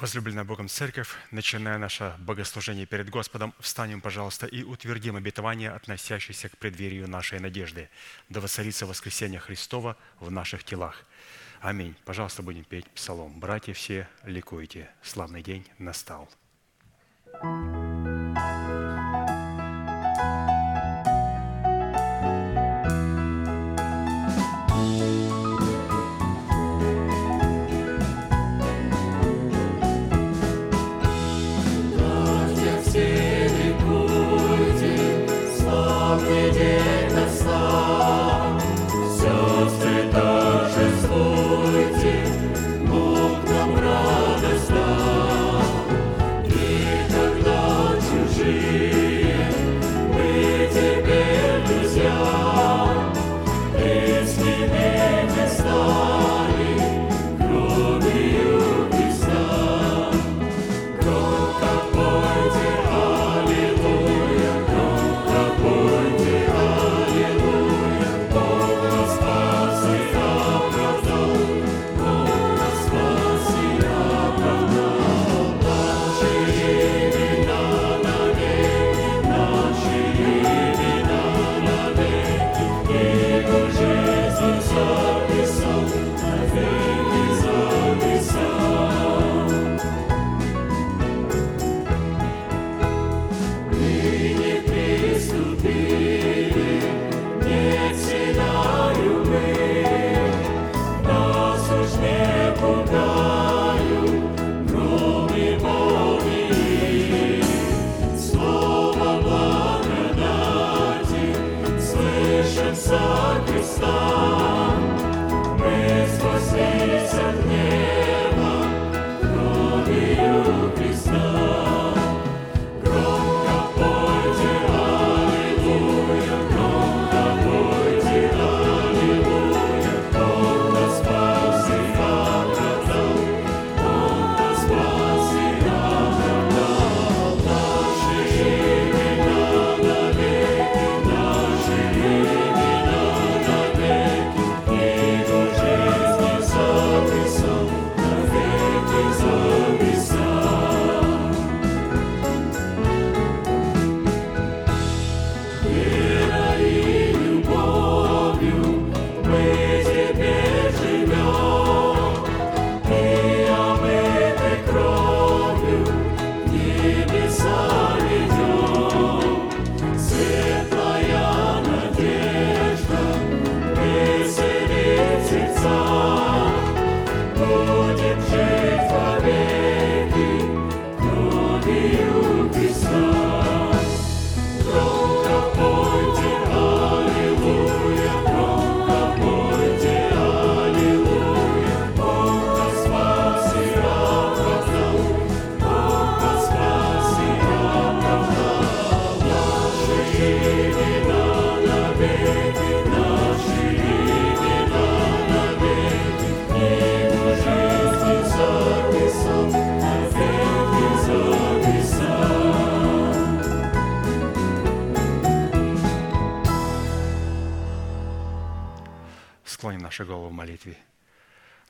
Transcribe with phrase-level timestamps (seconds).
[0.00, 6.56] Возлюбленная Богом Церковь, начиная наше богослужение перед Господом, встанем, пожалуйста, и утвердим обетование, относящееся к
[6.56, 7.90] преддверию нашей надежды,
[8.30, 11.04] да воцарится воскресение Христова в наших телах.
[11.60, 11.94] Аминь.
[12.06, 13.38] Пожалуйста, будем петь псалом.
[13.38, 14.88] Братья все, ликуйте.
[15.02, 16.30] Славный день настал.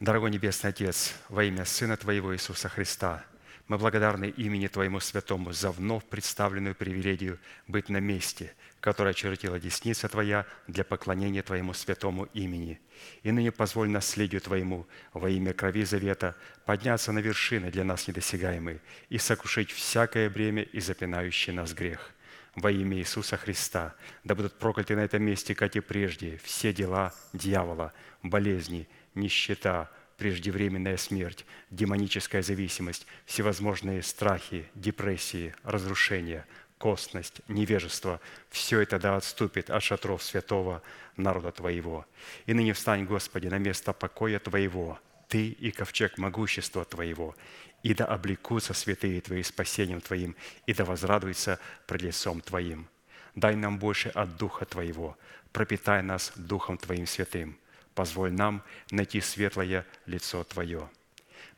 [0.01, 3.25] Дорогой Небесный Отец, во имя Сына Твоего Иисуса Христа,
[3.69, 10.11] мы благодарны имени Твоему Святому за вновь представленную привилегию быть на месте, которое очертила десница
[10.11, 12.79] Твоя для поклонения Твоему святому имени.
[13.23, 16.37] И ныне позволь наследию Твоему во имя крови завета
[16.67, 22.13] подняться на вершины для нас недосягаемые и сокрушить всякое бремя и запинающий нас грех.
[22.61, 23.95] Во имя Иисуса Христа.
[24.23, 30.99] Да будут прокляты на этом месте, как и прежде, все дела дьявола, болезни, нищета, преждевременная
[30.99, 36.47] смерть, демоническая зависимость, всевозможные страхи, депрессии, разрушения,
[36.77, 38.21] костность, невежество–
[38.51, 40.83] все это да отступит от шатров святого
[41.17, 42.05] народа Твоего.
[42.45, 44.99] И ныне встань, Господи, на место покоя Твоего,
[45.29, 47.35] Ты и ковчег могущества Твоего,
[47.83, 50.37] и да облекутся святые Твои спасением Твоим,
[50.67, 52.89] и да возрадуются пред лицом Твоим.
[53.35, 55.17] Дай нам больше от Духа Твоего,
[55.53, 57.57] пропитай нас Духом Твоим святым–
[57.95, 60.89] позволь нам найти светлое лицо Твое.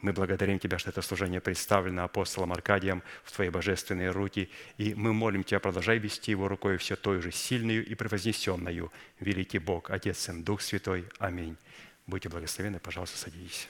[0.00, 5.12] Мы благодарим Тебя, что это служение представлено апостолом Аркадием в Твои божественные руки, и мы
[5.12, 8.92] молим Тебя, продолжай вести его рукой все той же сильную и превознесенную.
[9.20, 11.04] Великий Бог, Отец, Сын, Дух Святой.
[11.18, 11.56] Аминь.
[12.08, 13.68] Будьте благословенны, пожалуйста, садитесь.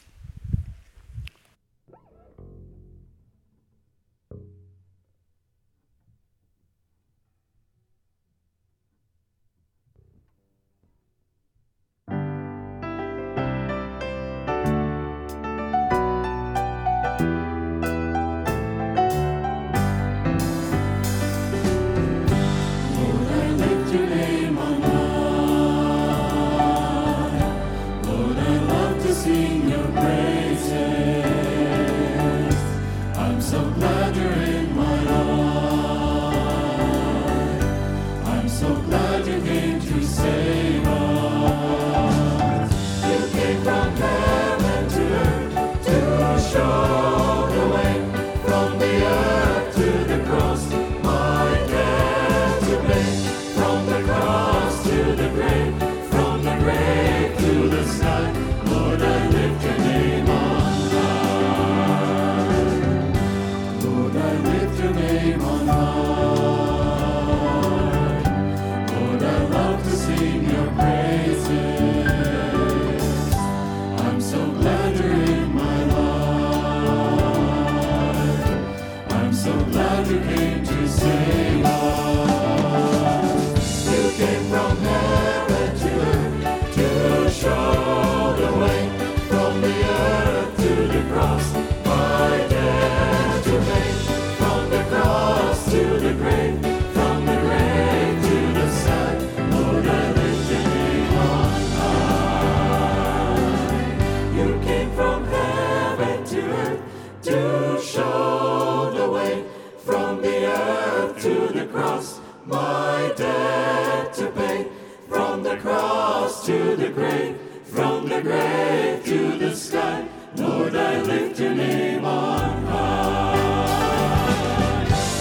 [111.73, 114.69] cross, my debt to pay.
[115.09, 121.41] From the cross to the grave, from the grave to the sky, Lord, I lift
[121.41, 123.73] your name on high.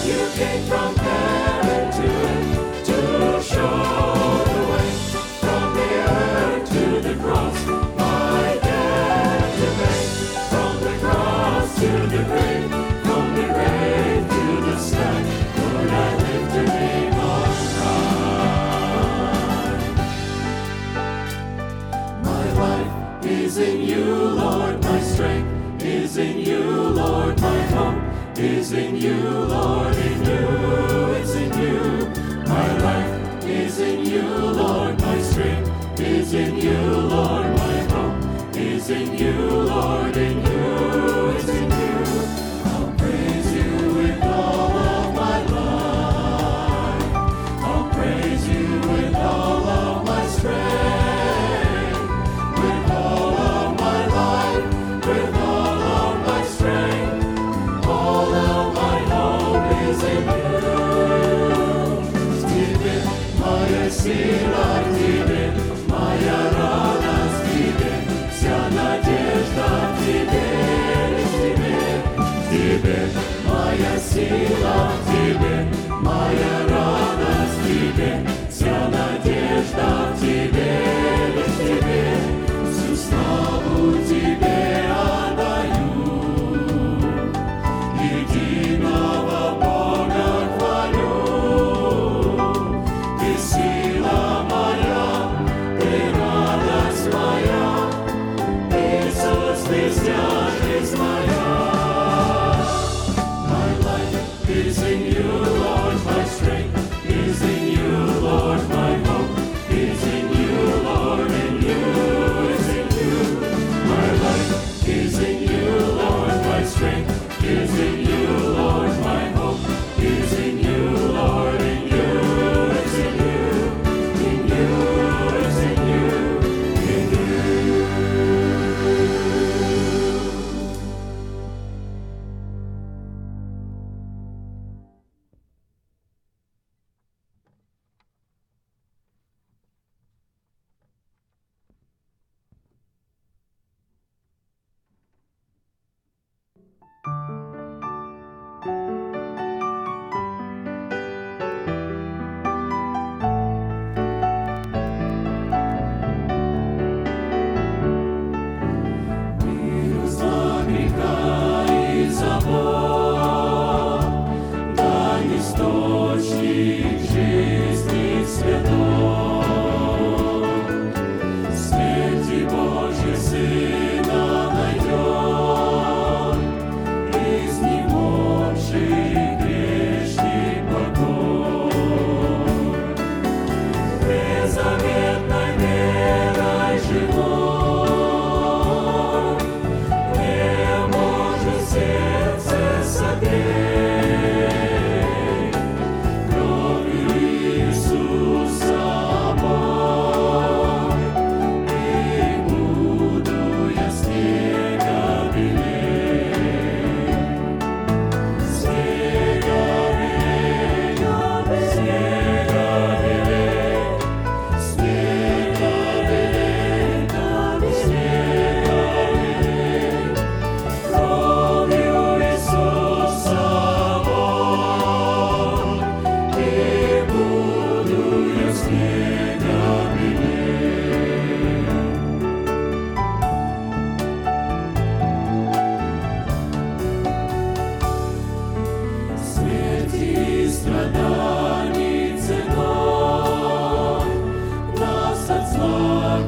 [0.04, 1.01] You came from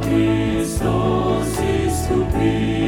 [0.03, 2.84] Христос искупил.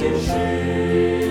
[0.00, 1.29] Молись в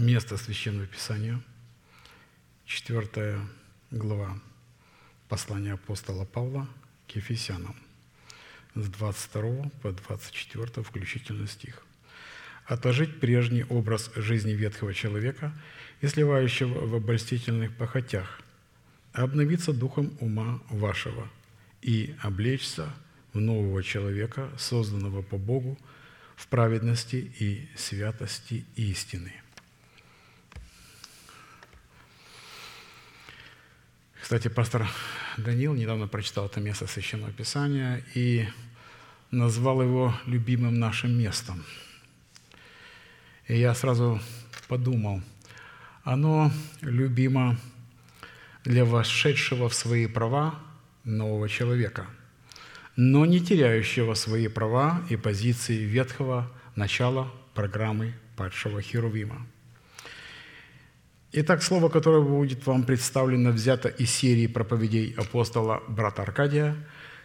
[0.00, 1.42] Место Священного Писания,
[2.64, 3.38] 4
[3.90, 4.40] глава
[5.28, 6.66] послания апостола Павла
[7.06, 7.76] к Ефесянам,
[8.74, 11.84] с 22 по 24 включительно стих.
[12.64, 15.52] «Отложить прежний образ жизни ветхого человека
[16.00, 18.40] и сливающего в обольстительных похотях,
[19.12, 21.28] а обновиться духом ума вашего
[21.82, 22.88] и облечься
[23.34, 25.78] в нового человека, созданного по Богу
[26.36, 29.34] в праведности и святости истины».
[34.30, 34.88] Кстати, пастор
[35.38, 38.46] Данил недавно прочитал это место Священного Писания и
[39.32, 41.64] назвал его любимым нашим местом.
[43.48, 44.20] И я сразу
[44.68, 45.20] подумал,
[46.04, 47.58] оно любимо
[48.62, 50.54] для вошедшего в свои права
[51.02, 52.06] нового человека,
[52.94, 59.44] но не теряющего свои права и позиции ветхого начала программы падшего Херувима.
[61.32, 66.74] Итак, слово, которое будет вам представлено, взято из серии проповедей апостола брата Аркадия,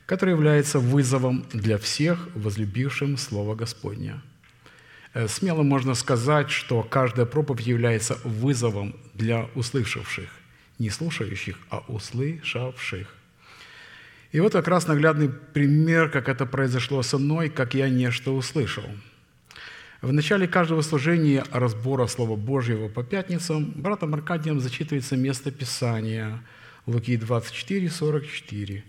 [0.05, 4.21] который является вызовом для всех, возлюбившим Слово Господне.
[5.15, 10.29] Э, Смело можно сказать, что каждая проповедь является вызовом для услышавших,
[10.77, 13.07] не слушающих, а услышавших.
[14.31, 18.85] И вот как раз наглядный пример, как это произошло со мной, как я нечто услышал.
[20.05, 26.43] В начале каждого служения разбора Слова Божьего по пятницам братом Аркадием зачитывается место Писания
[26.85, 28.83] Луки 24, 44.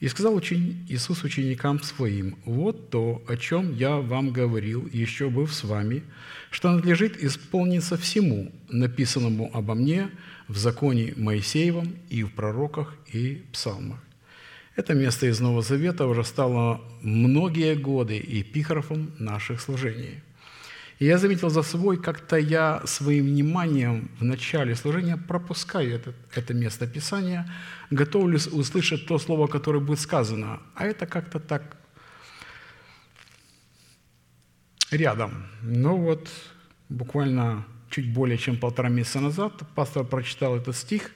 [0.00, 5.52] «И сказал учени- Иисус ученикам Своим, «Вот то, о чем я вам говорил, еще быв
[5.52, 6.02] с вами,
[6.50, 10.08] что надлежит исполниться всему, написанному обо мне
[10.48, 13.98] в законе Моисеевом и в пророках и псалмах».
[14.74, 20.22] Это место из Нового Завета уже стало многие годы эпиграфом наших служений.
[20.98, 26.54] И я заметил за собой, как-то я своим вниманием в начале служения пропускаю это, это
[26.54, 27.46] место Писания,
[27.90, 30.60] готовлюсь услышать то слово, которое будет сказано.
[30.74, 31.76] А это как-то так
[34.90, 35.46] рядом.
[35.62, 36.30] Ну вот,
[36.88, 41.10] буквально чуть более чем полтора месяца назад пастор прочитал этот стих,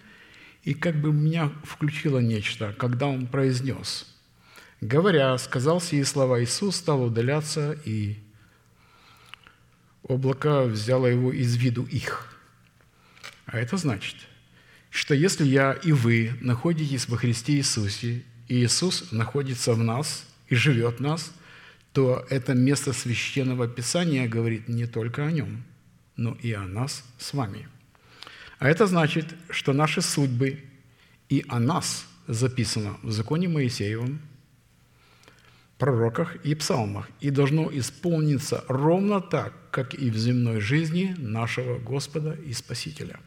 [0.62, 4.06] и как бы меня включило нечто, когда он произнес.
[4.82, 8.18] Говоря, сказал сии слова, Иисус стал удаляться, и
[10.02, 12.26] облако взяло его из виду их.
[13.46, 14.16] А это значит,
[14.90, 20.54] что если я и вы находитесь во Христе Иисусе, и Иисус находится в нас и
[20.54, 21.32] живет в нас,
[21.92, 25.64] то это место священного Писания говорит не только о нем,
[26.16, 27.68] но и о нас с вами.
[28.58, 30.62] А это значит, что наши судьбы
[31.28, 34.20] и о нас записано в законе Моисеевом,
[35.80, 42.34] пророках и псалмах, и должно исполниться ровно так, как и в земной жизни нашего Господа
[42.46, 43.18] и Спасителя.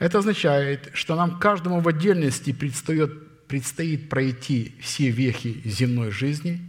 [0.00, 6.60] Это означает, что нам каждому в отдельности предстоит, предстоит пройти все вехи земной жизни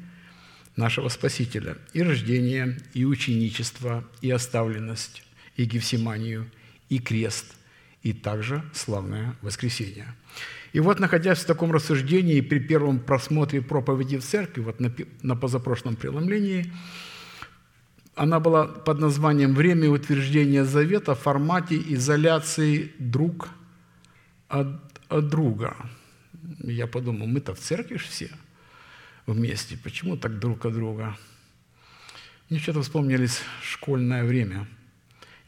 [0.76, 5.24] нашего Спасителя, и рождение, и ученичество, и оставленность,
[5.55, 6.51] и Гефсиманию,
[6.89, 7.55] и крест,
[8.03, 10.13] и также славное воскресение–
[10.74, 15.36] и вот, находясь в таком рассуждении при первом просмотре проповеди в церкви, вот на, на
[15.36, 16.72] позапрошлом преломлении,
[18.15, 23.49] она была под названием «Время утверждения завета в формате изоляции друг
[24.47, 24.67] от,
[25.09, 25.76] от друга».
[26.59, 28.30] Я подумал, мы-то в церкви ж все
[29.28, 31.17] вместе, почему так друг от друга?
[32.49, 34.67] Мне что-то вспомнились школьное время.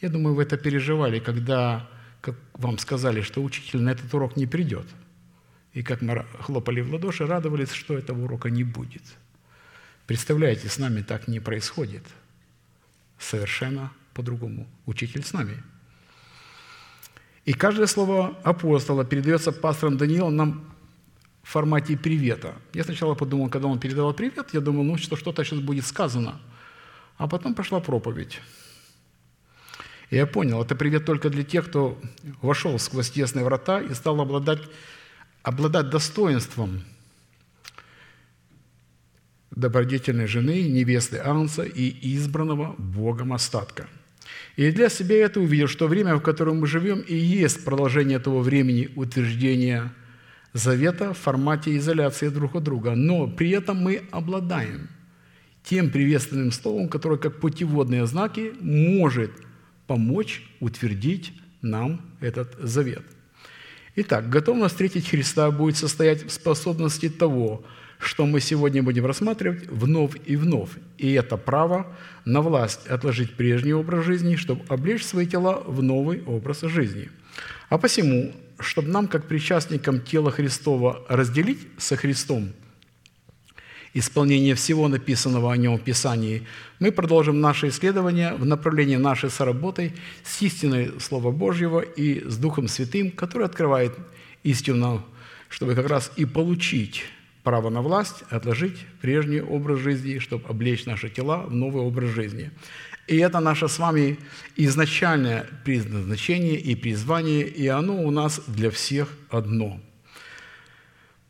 [0.02, 1.90] Я думаю, вы это переживали, когда
[2.22, 4.86] как вам сказали, что учитель на этот урок не придет–
[5.74, 9.02] и как мы хлопали в ладоши, радовались, что этого урока не будет.
[10.06, 12.04] Представляете, с нами так не происходит.
[13.18, 14.68] Совершенно по-другому.
[14.86, 15.64] Учитель с нами.
[17.46, 20.76] И каждое слово апостола передается пастором Даниилом нам
[21.42, 22.56] в формате привета.
[22.74, 26.40] Я сначала подумал, когда он передавал привет, я думал, ну что что-то сейчас будет сказано.
[27.18, 28.40] А потом пошла проповедь.
[30.10, 32.00] И я понял, это привет только для тех, кто
[32.42, 34.62] вошел сквозь тесные врата и стал обладать
[35.44, 36.82] обладать достоинством
[39.52, 43.88] добродетельной жены, невесты Анса и избранного Богом остатка.
[44.56, 48.40] И для себя это увидел, что время, в котором мы живем, и есть продолжение того
[48.42, 49.94] времени утверждения
[50.54, 52.96] завета в формате изоляции друг от друга.
[52.96, 54.90] Но при этом мы обладаем
[55.64, 59.32] тем приветственным словом, которое как путеводные знаки может
[59.88, 63.04] помочь утвердить нам этот завет.
[63.96, 67.64] Итак, готовность встретить Христа будет состоять в способности того,
[68.00, 70.72] что мы сегодня будем рассматривать вновь и вновь.
[70.98, 76.24] И это право на власть отложить прежний образ жизни, чтобы облечь свои тела в новый
[76.24, 77.12] образ жизни.
[77.70, 82.52] А посему, чтобы нам, как причастникам тела Христова, разделить со Христом
[83.94, 86.44] исполнение всего написанного о нем в Писании,
[86.80, 92.68] мы продолжим наше исследование в направлении нашей соработы с истиной Слова Божьего и с Духом
[92.68, 93.94] Святым, который открывает
[94.44, 95.06] истину,
[95.50, 97.04] чтобы как раз и получить
[97.44, 102.52] право на власть, отложить прежний образ жизни, чтобы облечь наши тела в новый образ жизни.
[103.08, 104.18] И это наше с вами
[104.56, 109.80] изначальное предназначение и призвание, и оно у нас для всех одно–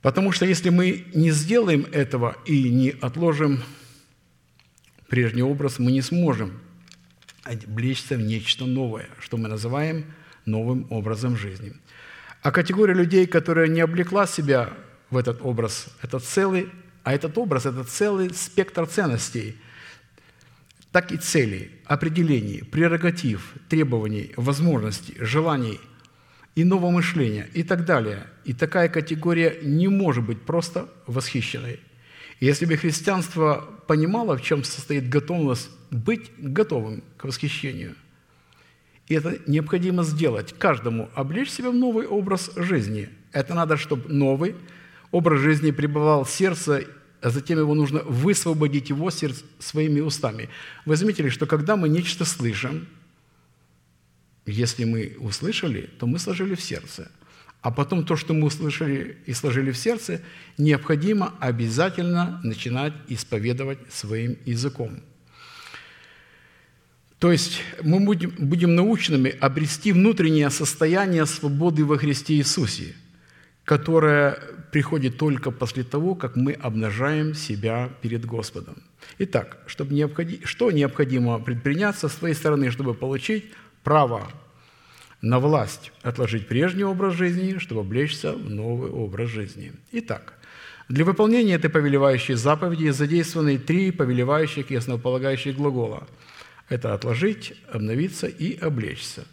[0.03, 3.63] Потому что если мы не сделаем этого и не отложим
[5.07, 6.59] прежний образ, мы не сможем
[7.43, 10.05] облечься в нечто новое, что мы называем
[10.45, 11.73] новым образом жизни.
[12.41, 14.73] А категория людей, которая не облекла себя
[15.09, 16.69] в этот образ, это целый,
[17.05, 19.55] а этот образ– это целый спектр ценностей,
[20.91, 25.79] так и целей, определений, прерогатив, требований, возможностей, желаний–
[26.55, 28.27] иного мышления и так далее.
[28.45, 31.79] И такая категория не может быть просто восхищенной.
[32.39, 37.95] И если бы христианство понимало, в чем состоит готовность быть готовым к восхищению,
[39.07, 43.09] и это необходимо сделать каждому, облечь себя в новый образ жизни.
[43.31, 44.55] Это надо, чтобы новый
[45.11, 46.85] образ жизни пребывал в сердце
[47.23, 50.49] а затем его нужно высвободить его сердце своими устами.
[50.85, 52.85] Вы заметили, что когда мы нечто слышим,
[54.45, 57.11] если мы услышали, то мы сложили в сердце.
[57.61, 60.21] А потом то, что мы услышали и сложили в сердце,
[60.57, 64.99] необходимо обязательно начинать исповедовать своим языком.
[67.19, 72.95] То есть мы будем, будем научными обрести внутреннее состояние свободы во Христе Иисусе,
[73.63, 74.37] которое
[74.73, 78.83] приходит только после того, как мы обнажаем себя перед Господом.
[79.19, 80.41] Итак, чтобы необходи...
[80.43, 83.45] что необходимо предпринять со своей стороны, чтобы получить
[83.83, 84.27] право
[85.21, 89.71] на власть отложить прежний образ жизни, чтобы облечься в новый образ жизни.
[89.91, 90.33] Итак,
[90.89, 96.07] для выполнения этой повелевающей заповеди задействованы три повелевающих и основополагающих глагола.
[96.69, 99.25] Это «отложить», «обновиться» и «облечься».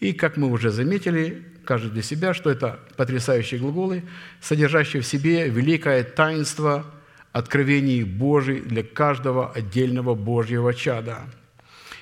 [0.00, 4.02] И, как мы уже заметили, каждый для себя, что это потрясающие глаголы,
[4.40, 6.84] содержащие в себе великое таинство
[7.32, 11.22] откровений Божий для каждого отдельного Божьего чада–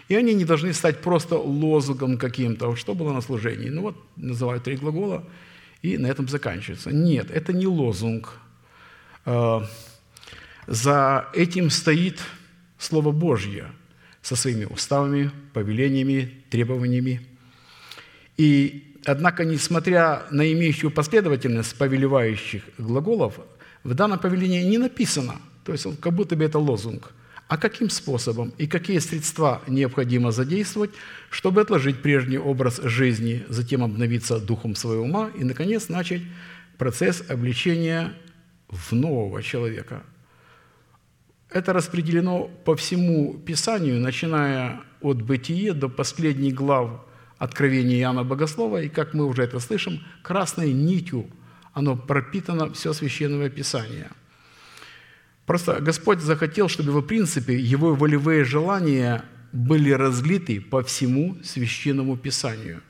[0.08, 3.68] и они не должны стать просто лозунгом каким-то, что было на служении.
[3.68, 5.24] Ну вот, называют три глагола,
[5.82, 6.90] и на этом заканчивается.
[6.92, 8.34] Нет, это не лозунг.
[9.24, 9.66] А,
[10.66, 12.20] за этим стоит
[12.78, 13.66] Слово Божье
[14.22, 17.20] со своими уставами, повелениями, требованиями.
[18.36, 23.40] И, однако, несмотря на имеющую последовательность повелевающих глаголов,
[23.84, 27.12] в данном повелении не написано, то есть как будто бы это лозунг–
[27.52, 30.90] а каким способом и какие средства необходимо задействовать,
[31.28, 36.22] чтобы отложить прежний образ жизни, затем обновиться духом своего ума и, наконец, начать
[36.78, 38.14] процесс обличения
[38.68, 40.02] в нового человека.
[41.50, 47.04] Это распределено по всему Писанию, начиная от Бытия до последних глав
[47.36, 51.26] Откровения Иоанна Богослова, и, как мы уже это слышим, красной нитью
[51.74, 54.08] оно пропитано все Священное Писание–
[55.46, 62.82] Просто Господь захотел, чтобы, в принципе, Его волевые желания были разлиты по всему Священному Писанию.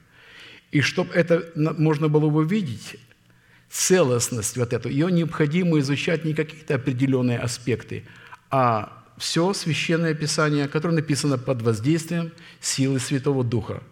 [0.70, 2.96] И чтобы это можно было увидеть,
[3.68, 8.04] целостность вот эту, ее необходимо изучать не какие-то определенные аспекты,
[8.50, 13.82] а все Священное Писание, которое написано под воздействием силы Святого Духа.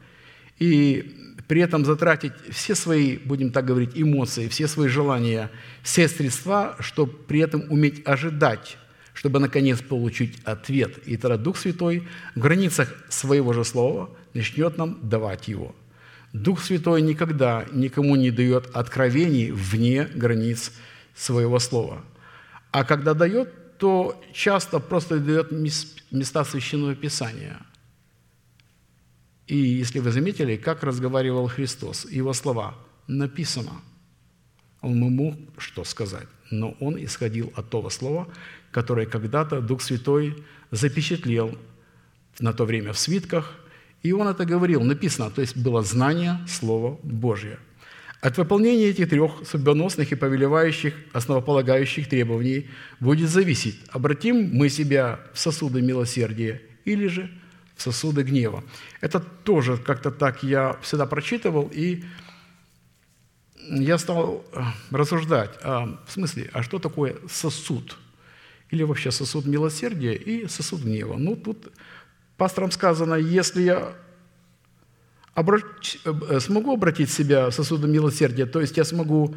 [0.59, 1.20] И
[1.51, 5.51] при этом затратить все свои, будем так говорить, эмоции, все свои желания,
[5.83, 8.79] все средства, чтобы при этом уметь ожидать,
[9.15, 10.99] чтобы наконец получить ответ.
[11.09, 15.75] И тогда Дух Святой в границах своего же слова начнет нам давать его.
[16.33, 20.71] Дух Святой никогда никому не дает откровений вне границ
[21.17, 22.05] своего слова.
[22.71, 25.51] А когда дает, то часто просто дает
[26.13, 27.59] места Священного Писания–
[29.51, 32.77] и если вы заметили, как разговаривал Христос, его слова
[33.09, 33.73] написано.
[34.81, 38.29] Он мог что сказать, но он исходил от того слова,
[38.71, 41.59] которое когда-то Дух Святой запечатлел
[42.39, 43.59] на то время в свитках,
[44.05, 47.59] и он это говорил, написано, то есть было знание Слова Божье.
[48.21, 52.69] От выполнения этих трех судьбоносных и повелевающих, основополагающих требований
[53.01, 57.29] будет зависеть, обратим мы себя в сосуды милосердия или же
[57.81, 58.63] сосуды гнева.
[59.01, 62.05] Это тоже как-то так я всегда прочитывал, и
[63.71, 64.61] я стал э,
[64.91, 67.97] рассуждать, а, в смысле, а что такое сосуд?
[68.71, 71.17] Или вообще сосуд милосердия и сосуд гнева?
[71.17, 71.73] Ну, тут
[72.37, 73.95] пасторам сказано, если я
[75.35, 75.65] обращ...
[76.05, 79.37] Э, смогу обратить себя сосудом милосердия, то есть я смогу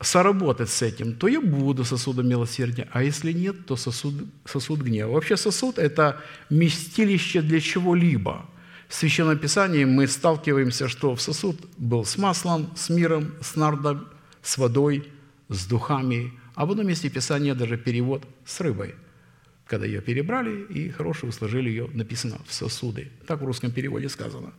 [0.00, 5.10] соработать с этим, то я буду сосудом милосердия, а если нет, то сосуд, сосуд гнева.
[5.10, 6.20] Вообще сосуд– это
[6.50, 8.46] местилище для чего-либо.
[8.88, 14.08] В Священном Писании мы сталкиваемся, что в сосуд был с маслом, с миром, с нардом,
[14.40, 15.08] с водой,
[15.48, 18.94] с духами, а в одном месте Писания даже перевод с рыбой.
[19.66, 23.10] Когда ее перебрали и хорошо сложили ее, написано в сосуды.
[23.26, 24.52] Так в русском переводе сказано.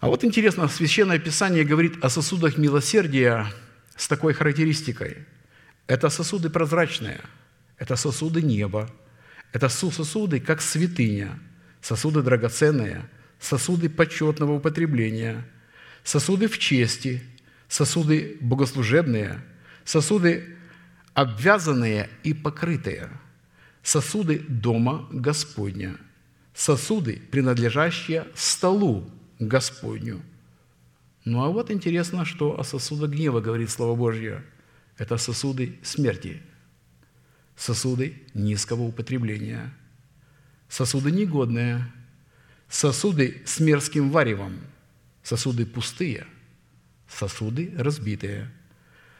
[0.00, 3.46] А вот интересно, Священное Писание говорит о сосудах милосердия–
[3.96, 5.18] с такой характеристикой.
[5.86, 7.20] Это сосуды прозрачные,
[7.76, 8.90] это сосуды неба,
[9.52, 11.38] это сосуды как святыня,
[11.80, 15.44] сосуды драгоценные, сосуды почетного употребления,
[16.04, 17.22] сосуды в чести,
[17.68, 19.40] сосуды богослужебные,
[19.84, 20.56] сосуды
[21.14, 23.10] обвязанные и покрытые,
[23.82, 25.96] сосуды дома Господня,
[26.54, 30.22] сосуды, принадлежащие столу Господню–
[31.24, 34.42] ну а вот интересно, что о сосудах гнева говорит Слово Божье.
[34.98, 36.42] Это сосуды смерти,
[37.56, 39.72] сосуды низкого употребления,
[40.68, 41.90] сосуды негодные,
[42.68, 44.58] сосуды с мерзким варевом,
[45.22, 46.26] сосуды пустые,
[47.08, 48.50] сосуды разбитые,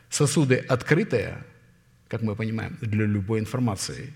[0.08, 1.44] сосуды открытые,
[2.08, 4.12] как мы понимаем, для любой информации.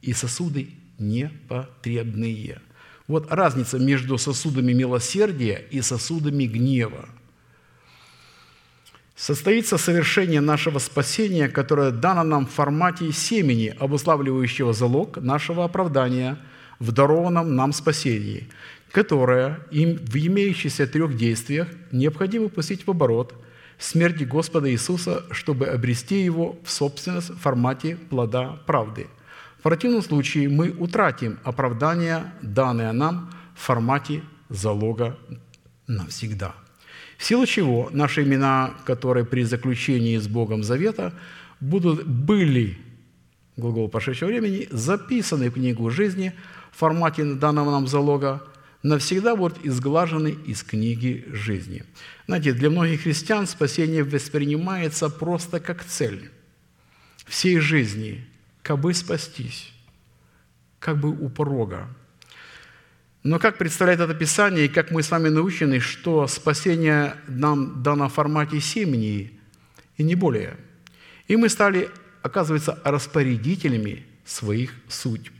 [0.00, 2.60] И сосуды непотребные.
[3.06, 7.08] Вот разница между сосудами милосердия и сосудами гнева.
[9.16, 16.38] Состоится совершение нашего спасения, которое дано нам в формате семени, обуславливающего залог нашего оправдания
[16.78, 18.48] в дарованном нам спасении,
[18.92, 23.34] которое им в имеющихся трех действиях необходимо пустить в оборот
[23.78, 29.06] смерти Господа Иисуса, чтобы обрести его в собственность в формате плода правды–
[29.58, 35.18] в противном случае мы утратим оправдание, данное нам в формате залога
[35.88, 36.54] навсегда.
[37.16, 41.14] В силу чего наши имена, которые при заключении с Богом завета
[41.60, 42.78] будут, были,
[43.56, 46.32] глагол прошедшего времени, записаны в книгу жизни
[46.72, 48.42] в формате данного нам залога,
[48.82, 51.84] навсегда будут изглажены из книги жизни.
[52.26, 56.30] Знаете, для многих христиан спасение воспринимается просто как цель
[57.26, 58.24] всей жизни–
[58.66, 59.72] как бы спастись,
[60.80, 61.88] как бы у порога.
[63.26, 68.08] Но как представляет это Писание, и как мы с вами научены, что спасение нам дано
[68.08, 69.32] в формате семени,
[69.96, 70.56] и не более.
[71.26, 71.88] И мы стали,
[72.22, 75.32] оказывается, распорядителями своих судьб.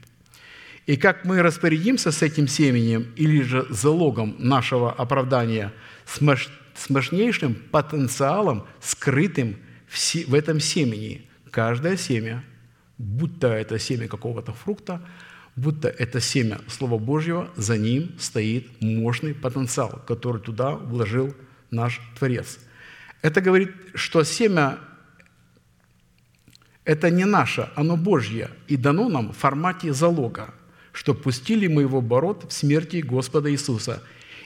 [0.87, 5.73] И как мы распорядимся с этим семенем или же залогом нашего оправдания
[6.07, 9.59] с мощнейшим потенциалом, скрытым
[10.27, 11.29] в этом семени.
[11.53, 12.43] Каждое семя–
[12.99, 15.03] будь то это семя какого-то фрукта,
[15.57, 21.35] будь то это семя Слова Божьего, за ним стоит мощный потенциал, который туда вложил
[21.71, 22.59] наш Творец.
[23.23, 24.79] Это говорит, что семя–
[26.85, 30.55] это не наше, оно Божье, и дано нам в формате залога,
[30.93, 34.03] что пустили мы его оборот в смерти Господа Иисуса,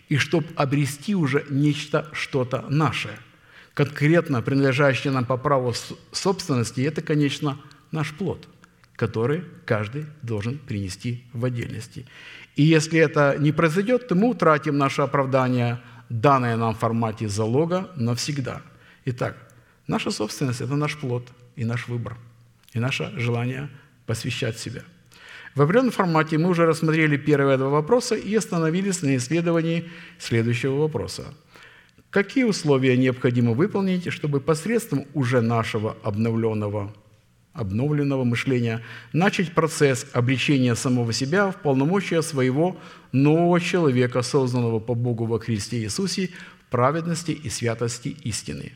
[0.09, 3.11] и чтобы обрести уже нечто, что-то наше,
[3.75, 5.75] конкретно принадлежащее нам по праву
[6.13, 8.49] собственности, это, конечно, наш плод,
[9.01, 12.05] который каждый должен принести в отдельности.
[12.55, 15.81] И если это не произойдет, то мы утратим наше оправдание,
[16.11, 18.61] данное нам в формате залога навсегда.
[19.07, 19.37] Итак,
[19.87, 21.27] наша собственность– это наш плод
[21.57, 22.19] и наш выбор,
[22.75, 23.71] и наше желание
[24.05, 24.83] посвящать себя.
[25.55, 29.89] В определенном формате мы уже рассмотрели первые два вопроса и остановились на исследовании
[30.19, 31.25] следующего вопроса.
[32.11, 36.93] Какие условия необходимо выполнить, чтобы посредством уже нашего обновленного
[37.53, 38.83] обновленного мышления,
[39.13, 42.77] начать процесс обречения самого себя в полномочия своего
[43.13, 46.31] нового человека, созданного по Богу во Христе Иисусе,
[46.67, 48.73] в праведности и святости истины.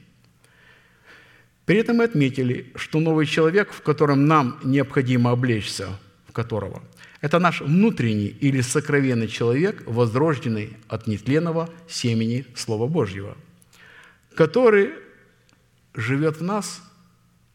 [1.67, 5.89] При этом мы отметили, что новый человек, в котором нам необходимо облечься,
[6.29, 6.83] в которого,
[7.21, 13.37] это наш внутренний или сокровенный человек, возрожденный от нетленного семени Слова Божьего,
[14.35, 14.91] который
[15.95, 16.83] живет в нас–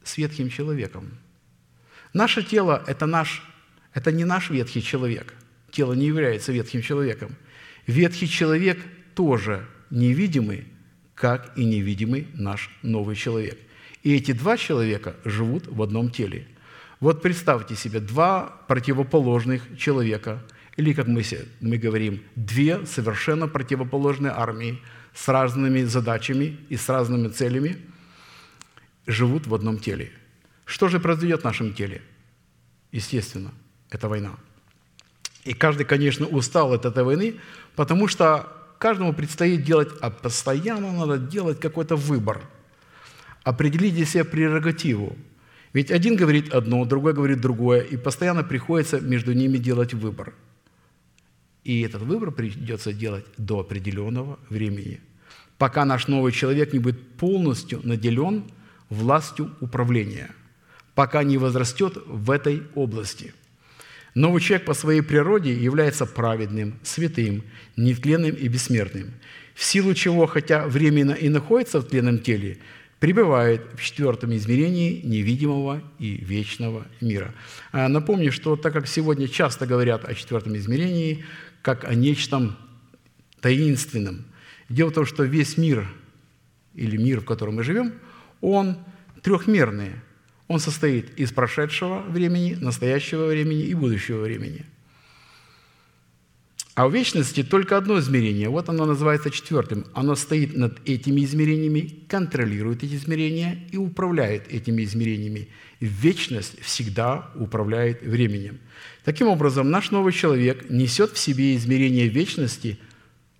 [0.09, 1.11] с ветхим человеком.
[2.13, 3.43] Наше тело– это, наш,
[3.93, 5.35] это не наш ветхий человек.
[5.71, 7.35] Тело не является ветхим человеком.
[7.85, 8.79] Ветхий человек
[9.13, 10.65] тоже невидимый,
[11.13, 13.59] как и невидимый наш новый человек.
[14.01, 16.47] И эти два человека живут в одном теле.
[16.99, 20.41] Вот представьте себе два противоположных человека,
[20.75, 21.23] или, как мы,
[21.61, 24.79] мы говорим, две совершенно противоположные армии
[25.13, 27.77] с разными задачами и с разными целями–
[29.09, 30.11] живут в одном теле.
[30.65, 32.01] Что же произойдет в нашем теле?
[32.91, 33.51] Естественно,
[33.89, 34.35] это война.
[35.43, 37.35] И каждый, конечно, устал от этой войны,
[37.75, 38.47] потому что
[38.77, 42.41] каждому предстоит делать, а постоянно надо делать какой-то выбор.
[43.43, 45.17] Определить для себя прерогативу.
[45.73, 50.33] Ведь один говорит одно, другой говорит другое, и постоянно приходится между ними делать выбор.
[51.63, 54.99] И этот выбор придется делать до определенного времени,
[55.57, 58.43] пока наш новый человек не будет полностью наделен–
[58.89, 60.31] властью управления,
[60.95, 63.33] пока не возрастет в этой области.
[64.15, 67.43] Новый человек по своей природе является праведным, святым,
[67.77, 69.11] нетленным и бессмертным,
[69.53, 72.57] в силу чего, хотя временно и находится в тленном теле,
[72.99, 77.33] пребывает в четвертом измерении невидимого и вечного мира.
[77.71, 81.23] А напомню, что так как сегодня часто говорят о четвертом измерении,
[81.61, 82.57] как о нечто
[83.41, 84.25] таинственном,
[84.67, 85.87] дело в том, что весь мир
[86.73, 87.93] или мир, в котором мы живем–
[88.41, 88.77] он
[89.21, 89.91] трехмерный.
[90.47, 94.65] Он состоит из прошедшего времени, настоящего времени и будущего времени.
[96.73, 99.85] А в вечности только одно измерение, вот оно называется четвертым.
[99.93, 105.49] Оно стоит над этими измерениями, контролирует эти измерения и управляет этими измерениями.
[105.81, 108.59] Вечность всегда управляет временем.
[109.03, 112.79] Таким образом, наш новый человек несет в себе измерение вечности,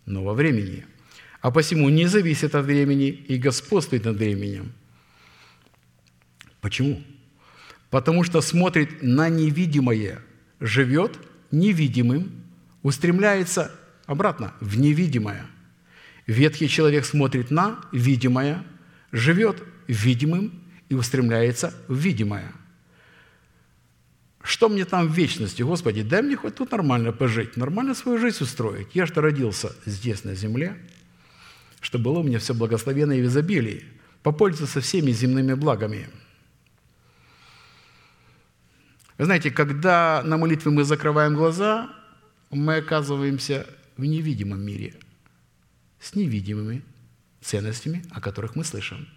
[0.05, 0.85] но во времени.
[1.41, 4.73] А посему не зависит от времени и господствует над временем–
[6.61, 7.01] Почему?
[7.89, 10.21] потому что смотрит на невидимое,
[10.59, 11.17] живет
[11.51, 12.31] невидимым,
[12.83, 13.71] устремляется
[14.05, 15.45] обратно в невидимое.
[16.27, 18.63] Ветхий человек смотрит на видимое,
[19.11, 20.53] живет видимым
[20.89, 22.51] и устремляется в видимое.
[24.41, 26.01] Что мне там в вечности, Господи?
[26.01, 28.87] Дай мне хоть тут нормально пожить, нормально свою жизнь устроить.
[28.93, 30.77] Я же родился здесь, на земле,
[31.81, 33.83] чтобы было у меня все благословенно и в изобилии,
[34.23, 36.07] попользоваться всеми земными благами.
[39.19, 41.89] Вы знаете, когда на молитве мы закрываем глаза,
[42.51, 43.67] мы оказываемся
[43.97, 44.93] в невидимом мире
[45.99, 46.83] с невидимыми
[47.41, 49.09] ценностями, о которых мы слышим.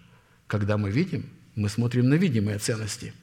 [0.47, 3.13] Когда мы видим, мы смотрим на видимые ценности.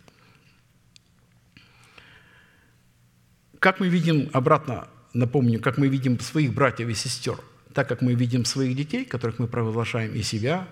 [3.58, 7.38] Как мы видим, обратно напомню, как мы видим своих братьев и сестер,
[7.74, 10.66] так как мы видим своих детей, которых мы провозглашаем и себя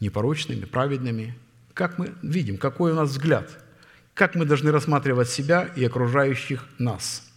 [0.00, 1.34] непорочными, праведными,
[1.72, 3.64] как мы видим, какой у нас взгляд,
[4.14, 7.26] как мы должны рассматривать себя и окружающих нас–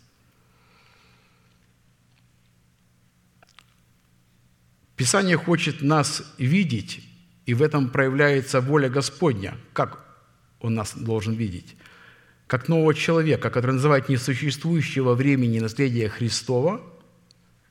[4.96, 7.04] Писание хочет нас видеть,
[7.46, 9.58] и в этом проявляется воля Господня.
[9.74, 10.00] Как
[10.60, 11.76] Он нас должен видеть?
[12.48, 16.82] Как нового человека, который называет несуществующего времени наследия Христова,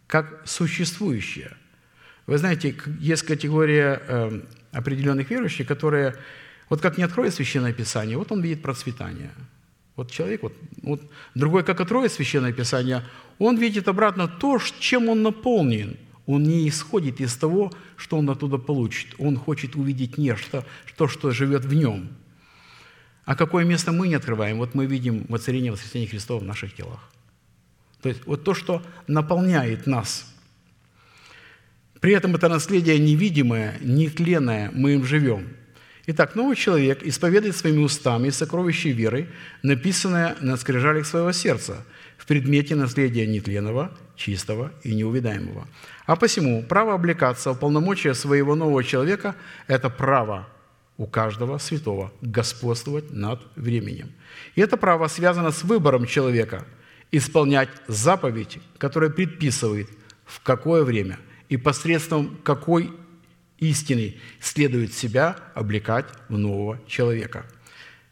[0.09, 1.57] как существующее.
[2.27, 4.41] Вы знаете, есть категория э,
[4.73, 6.17] определенных верующих, которые,
[6.73, 9.31] вот как не откроет Священное Писание, вот он видит процветание.
[9.97, 11.03] Вот человек, вот, вот
[11.35, 13.03] другой, как откроет Священное Писание,
[13.39, 15.97] он видит обратно то, чем он наполнен–
[16.27, 19.15] он не исходит из того, что он оттуда получит.
[19.19, 20.65] Он хочет увидеть нечто,
[20.97, 22.09] то, что живет в нем.
[23.25, 24.59] А какое место мы не открываем?
[24.59, 27.11] Вот мы видим воцарение воскресения Христова в наших телах.
[28.01, 30.33] То есть вот то, что наполняет нас.
[32.01, 35.49] При этом это наследие невидимое, нетленное, мы им живем.
[36.07, 39.29] Итак, новый человек исповедует своими устами сокровище веры,
[39.63, 41.85] написанное на скрижалях своего сердца,
[42.19, 45.69] в предмете наследия нетленного, чистого и неувидаемого.
[46.07, 49.37] А посему право облекаться в полномочия своего нового человека–
[49.69, 50.49] это право
[50.97, 54.13] у каждого святого господствовать над временем.
[54.57, 56.65] И это право связано с выбором человека
[57.13, 59.89] исполнять заповедь, которая предписывает,
[60.25, 62.91] в какое время и посредством какой
[63.63, 67.47] истины следует себя облекать в нового человека.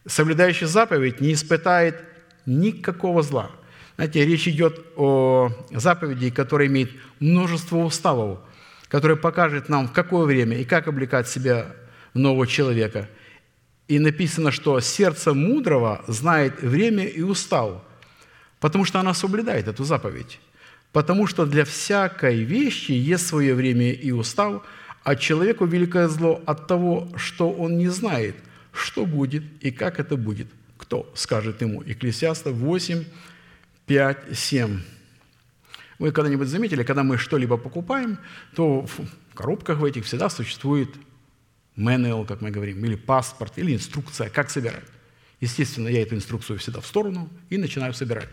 [0.07, 2.03] Соблюдающий заповедь не испытает
[2.47, 3.51] никакого зла–
[4.01, 8.39] знаете, речь идет о заповеди, которая имеет множество уставов,
[8.89, 11.77] которая покажет нам, в какое время и как облекать себя
[12.15, 13.11] в нового человека.
[13.89, 17.83] И написано, что сердце мудрого знает время и устав,
[18.59, 20.41] потому что она соблюдает эту заповедь.
[20.93, 24.63] Потому что для всякой вещи есть свое время и устав,
[25.03, 28.37] а человеку великое зло от того, что он не знает,
[28.73, 30.49] что будет и как это будет.
[30.77, 31.83] Кто скажет ему?
[31.83, 33.05] Экклесиаста 8,
[33.87, 34.81] 5, 7.
[35.99, 38.19] Вы когда-нибудь заметили, когда мы что-либо покупаем,
[38.55, 39.01] то в
[39.35, 40.89] коробках в этих всегда существует
[41.77, 44.85] manual, как мы говорим, или паспорт, или инструкция, как собирать.
[45.41, 48.29] Естественно, я эту инструкцию всегда в сторону и начинаю собирать.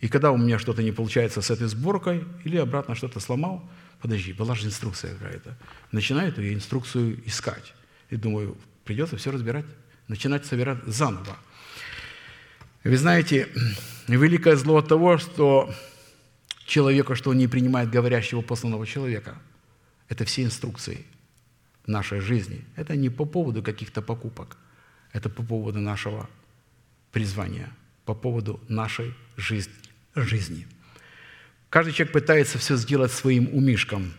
[0.00, 3.68] И когда у меня что-то не получается с этой сборкой, или обратно что-то сломал,
[4.02, 5.56] подожди, была же инструкция какая-то.
[5.92, 7.72] Начинаю эту инструкцию искать.
[8.10, 9.64] И думаю, придется все разбирать,
[10.08, 11.38] начинать собирать заново.
[12.84, 13.48] Вы знаете,
[14.08, 15.72] великое зло от того, что
[16.66, 19.40] человека, что он не принимает говорящего посланного человека.
[20.08, 21.06] Это все инструкции
[21.86, 22.64] нашей жизни.
[22.76, 24.56] Это не по поводу каких-то покупок.
[25.12, 26.28] Это по поводу нашего
[27.12, 27.70] призвания,
[28.04, 29.74] по поводу нашей жизни.
[30.14, 30.66] жизни.
[31.72, 34.12] Каждый человек пытается все сделать своим умишком.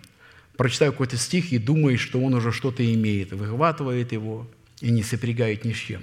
[0.58, 4.46] Прочитаю какой-то стих и думает, что он уже что-то имеет, выхватывает его
[4.82, 6.02] и не сопрягает ни с чем,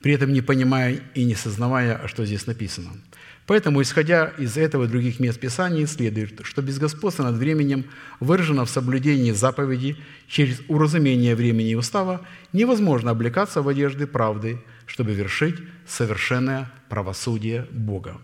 [0.00, 2.90] при этом не понимая и не сознавая, что здесь написано–
[3.48, 7.86] Поэтому, исходя из этого и других мест Писания, следует, что безгосподство над временем
[8.20, 9.96] выражено в соблюдении заповеди
[10.28, 12.20] через уразумение времени и устава,
[12.52, 18.18] невозможно облекаться в одежды правды, чтобы вершить совершенное правосудие Бога.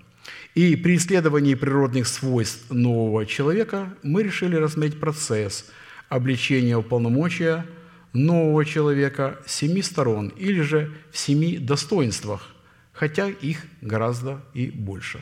[0.55, 5.71] И при исследовании природных свойств нового человека мы решили рассмотреть процесс
[6.09, 7.67] обличения уполномочия
[8.13, 12.55] нового человека с семи сторон или же в семи достоинствах,
[12.93, 15.21] хотя их гораздо и больше.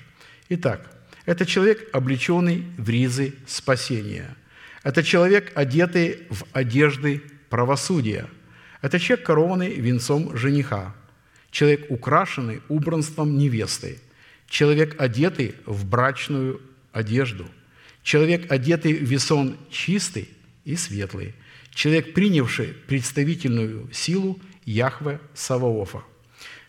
[0.51, 0.91] Итак,
[1.24, 4.37] это человек, облеченный в ризы спасения.
[4.83, 8.26] Это человек, одетый в одежды правосудия.
[8.83, 10.95] Это человек, корованный венцом жениха.
[11.51, 13.99] Человек, украшенный убранством невесты.
[14.53, 16.61] Человек, одетый в брачную
[16.92, 17.46] одежду.
[18.03, 20.28] Человек, одетый в весон чистый
[20.66, 21.34] и светлый.
[21.70, 26.03] Человек, принявший представительную силу Яхве Саваофа.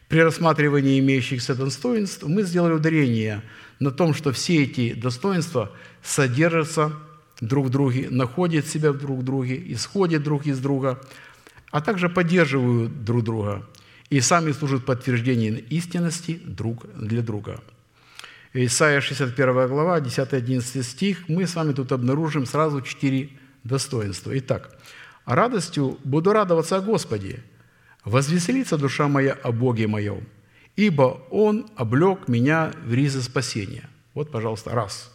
[0.08, 3.44] При рассматривании имеющихся достоинств мы сделали ударение
[3.80, 5.70] на том, что все эти достоинства
[6.02, 6.94] содержатся
[7.42, 11.02] друг в друге, находят себя друг в друге, исходят друг из друга,
[11.70, 13.68] а также поддерживают друг друга
[14.10, 17.60] и сами служат подтверждением истинности друг для друга.
[18.56, 23.32] Исайя 61 глава, 10-11 стих, мы с вами тут обнаружим сразу четыре
[23.64, 24.38] достоинства.
[24.38, 24.78] Итак,
[25.26, 27.44] «Радостью буду радоваться о Господе,
[28.06, 30.28] возвеселится душа моя о Боге моем,
[30.76, 33.90] ибо Он облег меня в ризы спасения».
[34.14, 35.12] Вот, пожалуйста, раз.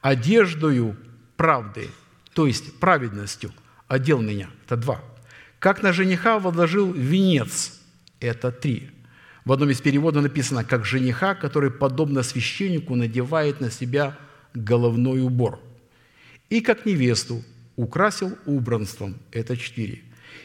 [0.00, 0.96] «Одеждою
[1.36, 1.90] правды,
[2.32, 3.52] то есть праведностью,
[3.86, 4.48] одел меня».
[4.64, 5.02] Это два.
[5.58, 7.78] «Как на жениха возложил венец».
[8.18, 8.91] Это три.
[9.44, 14.16] В одном из переводов написано «как жениха, который, подобно священнику, надевает на себя
[14.54, 15.60] головной убор».
[16.48, 17.42] И как невесту
[17.76, 19.16] украсил убранством.
[19.32, 20.02] Это четыре.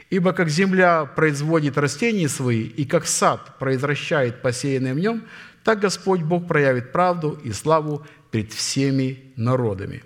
[0.10, 5.24] Ибо как земля производит растения свои, и как сад произвращает посеянное в нем,
[5.64, 10.02] так Господь Бог проявит правду и славу пред всеми народами.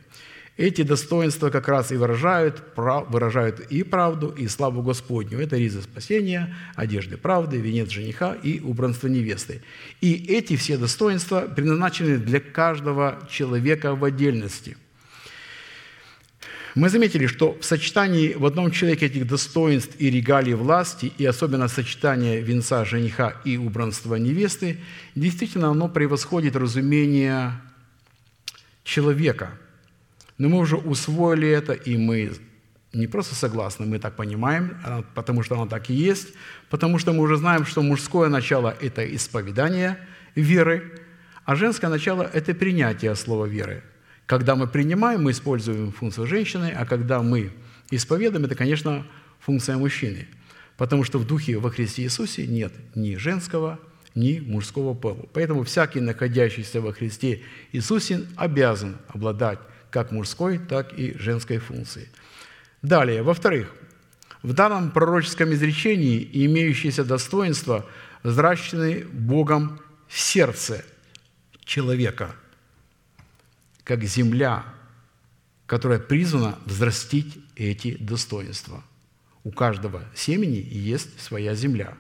[0.61, 5.39] Эти достоинства как раз и выражают, выражают и правду, и славу Господню.
[5.39, 9.63] Это ризы спасения, одежды правды, венец жениха и убранство невесты.
[10.01, 14.77] И эти все достоинства предназначены для каждого человека в отдельности–
[16.73, 21.67] мы заметили, что в сочетании в одном человеке этих достоинств и регалий власти, и особенно
[21.67, 24.79] сочетание венца жениха и убранства невесты,
[25.13, 27.59] действительно оно превосходит разумение
[28.85, 29.51] человека.
[30.37, 32.31] Но мы уже усвоили это, и мы
[32.93, 36.29] не просто согласны, мы так понимаем, а потому что оно так и есть,
[36.69, 39.97] потому что мы уже знаем, что мужское начало– это исповедание
[40.35, 40.99] веры,
[41.45, 43.83] а женское начало– это принятие слова веры–
[44.31, 47.51] когда мы принимаем, мы используем функцию женщины, а когда мы
[47.89, 49.05] исповедуем, это, конечно,
[49.41, 50.25] функция мужчины.
[50.77, 53.77] Потому что в Духе во Христе Иисусе нет ни женского,
[54.15, 55.25] ни мужского пола.
[55.33, 57.41] Поэтому всякий, находящийся во Христе
[57.73, 59.59] Иисусе, обязан обладать
[59.91, 62.09] как мужской, так и женской функцией.
[62.81, 63.71] Далее, во-вторых,
[64.41, 67.85] в данном пророческом изречении имеющиеся достоинства
[68.23, 70.83] взращены Богом в сердце
[71.63, 72.35] человека–
[73.83, 74.63] как земля,
[75.65, 78.83] которая призвана взрастить эти достоинства.
[79.43, 81.97] У каждого семени есть своя земля.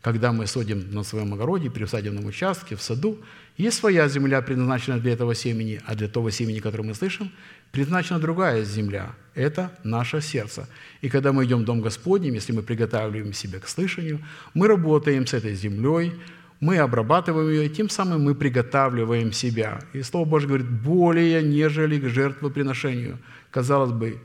[0.00, 3.18] Когда мы садим на своем огороде, при садебном участке, в саду,
[3.56, 7.30] есть своя земля, предназначенная для этого семени, а для того семени, которое мы слышим,
[7.70, 9.14] предназначена другая земля.
[9.34, 10.68] Это наше сердце.
[11.00, 14.20] И когда мы идем в Дом Господним, если мы приготавливаем себя к слышанию,
[14.54, 16.12] мы работаем с этой землей,
[16.60, 19.80] мы обрабатываем ее, и тем самым мы приготавливаем себя.
[19.92, 23.18] И Слово Божье говорит, более, нежели к жертвоприношению.
[23.50, 24.22] Казалось бы,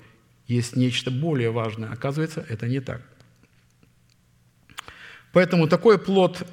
[0.47, 1.91] есть нечто более важное.
[1.91, 3.01] Оказывается, это не так.
[5.33, 6.47] Поэтому такой плод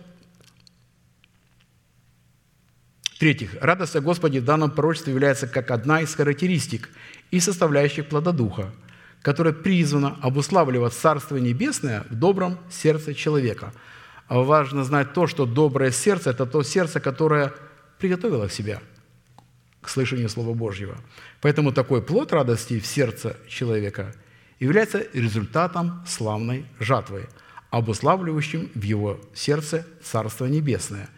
[3.24, 6.90] В-третьих, радость о Господе в данном пророчестве является как одна из характеристик
[7.30, 8.70] и составляющих плода Духа,
[9.22, 13.72] которая призвана обуславливать Царство Небесное в добром сердце человека–
[14.28, 17.54] а важно знать то, что доброе сердце– это то сердце, которое
[17.98, 18.82] приготовило себя
[19.80, 20.98] к слышанию Слова Божьего.
[21.40, 24.14] Поэтому такой плод радости в сердце человека
[24.60, 27.26] является результатом славной жатвы,
[27.70, 31.08] обуславливающим в его сердце Царство Небесное,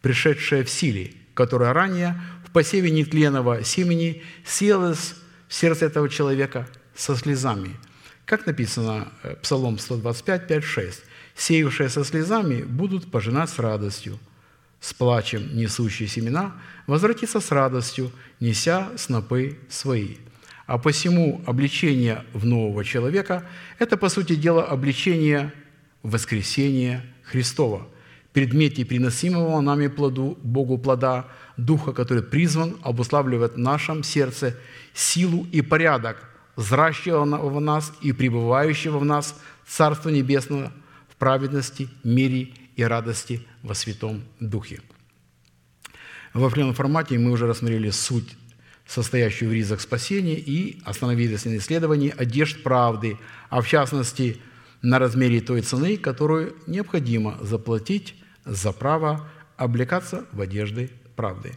[0.00, 5.14] пришедшее в силе, которое ранее в посеве нетленного семени селось
[5.46, 7.76] в сердце этого человека со слезами.
[8.24, 11.02] Как написано э, Псалом 125, 5, 6
[11.36, 14.18] сеявшие со слезами, будут пожинать с радостью.
[14.80, 16.56] С плачем несущие семена
[16.86, 18.10] возвратится с радостью,
[18.40, 20.16] неся снопы свои.
[20.66, 23.44] А посему обличение в нового человека–
[23.78, 25.52] это, по сути дела, обличение
[26.02, 27.86] воскресения Христова,
[28.36, 31.24] предмете приносимого нами плоду, Богу плода,
[31.56, 34.54] Духа, который призван обуславливать в нашем сердце
[34.92, 36.22] силу и порядок,
[36.54, 39.34] взращиваемого в нас и пребывающего в нас
[39.66, 40.72] Царство Небесного–
[41.18, 44.80] праведности, мире и радости во Святом Духе.
[46.34, 48.36] В определенном формате мы уже рассмотрели суть,
[48.86, 53.16] состоящую в ризах спасения, и остановились на исследовании одежд правды,
[53.48, 54.36] а в частности
[54.82, 58.14] на размере той цены, которую необходимо заплатить
[58.46, 61.52] за право облекаться в одежды правды,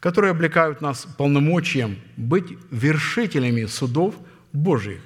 [0.00, 4.14] которые облекают нас полномочием быть вершителями судов
[4.52, 5.00] Божьих.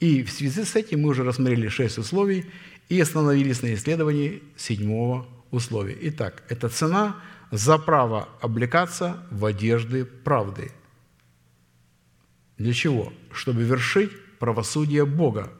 [0.00, 2.44] И в связи с этим мы уже рассмотрели шесть условий
[2.88, 5.96] и остановились на исследовании седьмого условия.
[6.02, 7.16] Итак, это цена
[7.50, 10.72] за право облекаться в одежды правды.
[12.58, 13.12] Для чего?
[13.32, 15.52] Чтобы вершить правосудие Бога.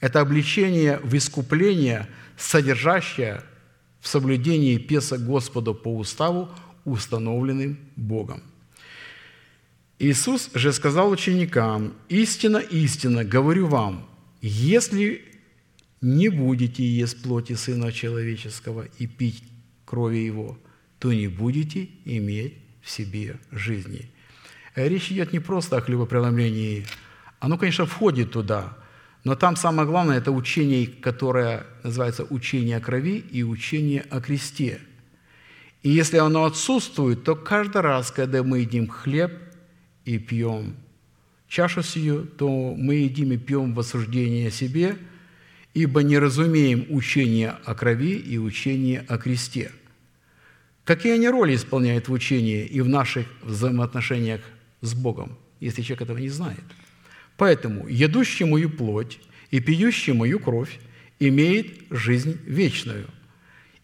[0.00, 3.42] Это обличение в искупление, содержащее
[4.00, 6.48] в соблюдении Песа Господа по уставу,
[6.84, 8.42] установленным Богом.
[9.98, 14.08] Иисус же сказал ученикам, «Истина, истина, говорю вам,
[14.40, 15.24] если
[16.00, 19.42] не будете есть плоти Сына Человеческого и пить
[19.84, 20.56] крови Его,
[21.00, 24.08] то не будете иметь в себе жизни».
[24.76, 26.86] Речь идет не просто о хлебопреломлении.
[27.40, 28.77] Оно, конечно, входит туда,
[29.28, 34.80] но там самое главное– это учение, которое называется учение о крови и учение о кресте.
[35.82, 39.32] И если оно отсутствует, то каждый раз, когда мы едим хлеб
[40.06, 40.76] и пьем
[41.46, 44.96] чашу сию, то мы едим и пьем в осуждение о себе,
[45.74, 49.72] ибо не разумеем учение о крови и учение о кресте.
[50.86, 54.40] Какие они роли исполняют в учении и в наших взаимоотношениях
[54.80, 56.64] с Богом, если человек этого не знает?
[57.38, 59.20] Поэтому едущий мою плоть
[59.50, 60.80] и пьющий мою кровь
[61.20, 63.06] имеет жизнь вечную,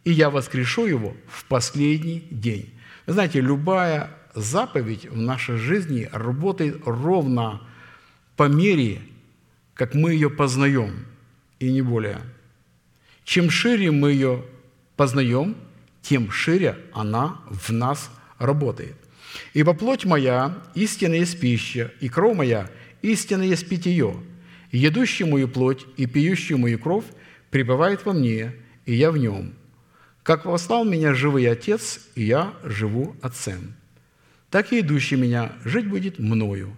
[0.03, 2.75] и я воскрешу его в последний день.
[3.07, 7.63] Вы знаете, любая заповедь в нашей жизни работает ровно
[8.37, 9.01] по мере,
[9.75, 11.07] как мы ее познаем,
[11.61, 12.21] и не более.
[13.23, 14.45] Чем шире мы ее
[14.97, 15.57] познаем,
[16.03, 18.97] тем шире она в нас работает.
[19.53, 22.69] Ибо плоть моя– истинная есть пища, и кровь моя–
[23.13, 24.17] истинная есть питье.
[24.73, 27.05] Едущий мою плоть и пьющий мою кровь
[27.51, 28.53] пребывает во мне,
[28.87, 29.55] и я в нем.
[30.23, 33.75] Как послал меня живый Отец, и я живу Отцем.
[34.51, 36.77] Так и идущий меня жить будет мною.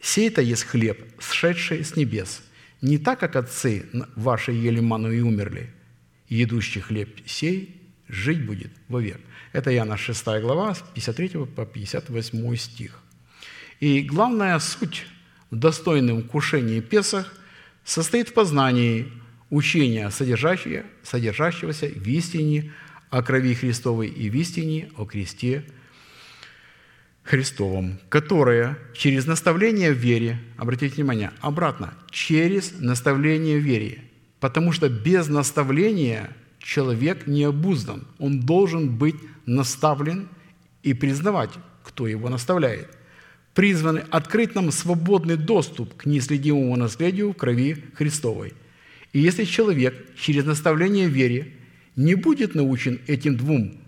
[0.00, 2.42] Сей-то есть хлеб, сшедший с небес.
[2.82, 5.70] Не так, как отцы ваши ели ману и умерли.
[6.28, 9.20] Едущий хлеб сей жить будет вовек.
[9.52, 13.00] Это Иоанна 6 глава, с 53 по 58 стих.
[13.80, 15.06] И главная суть
[15.50, 17.32] в достойном кушении Песах
[17.84, 19.12] состоит в познании
[19.50, 22.72] учения, содержащегося в истине
[23.10, 25.64] о крови Христовой и в истине о кресте
[27.22, 34.04] Христовом, которое через наставление в вере, обратите внимание, обратно, через наставление в вере,
[34.38, 40.28] потому что без наставления человек не обуздан, он должен быть наставлен
[40.82, 41.50] и признавать,
[41.82, 42.96] кто его наставляет.
[43.56, 48.52] Призваны открыть нам свободный доступ к неследимому наследию в крови Христовой.
[49.14, 51.54] И если человек через наставление в вере
[51.96, 53.78] не будет научен этим двум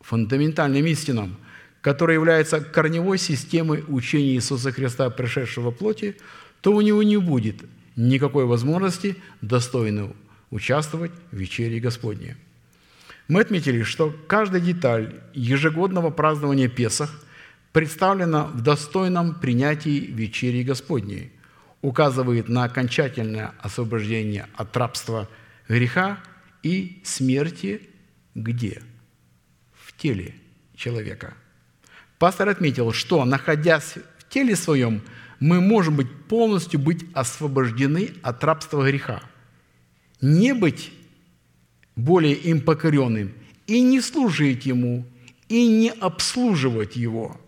[0.00, 1.36] фундаментальным истинам,
[1.82, 6.16] которые являются корневой системой учения Иисуса Христа, пришедшего в плоти,
[6.62, 7.56] то у него не будет
[7.96, 10.14] никакой возможности достойно
[10.50, 12.36] участвовать в вечере Господней.
[13.28, 17.22] Мы отметили, что каждая деталь ежегодного празднования Песах
[17.72, 21.32] представлена в достойном принятии вечери Господней,
[21.80, 25.28] указывает на окончательное освобождение от рабства
[25.68, 26.20] греха
[26.62, 27.88] и смерти
[28.34, 28.82] где?
[29.72, 30.34] В теле
[30.76, 31.34] человека.
[32.18, 35.02] Пастор отметил, что, находясь в теле своем,
[35.40, 39.22] мы можем быть полностью быть освобождены от рабства греха.
[40.20, 40.92] Не быть
[41.96, 43.32] более им покоренным,
[43.66, 45.04] и не служить ему,
[45.48, 47.40] и не обслуживать его.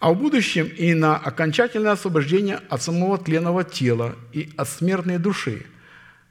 [0.00, 5.66] А в будущем и на окончательное освобождение от самого тленного тела и от смертной души,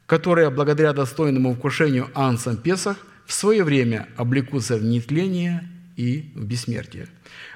[0.06, 7.08] которая благодаря достойному вкушению Ансом Песах в свое время облекутся в нетление и в бессмертие.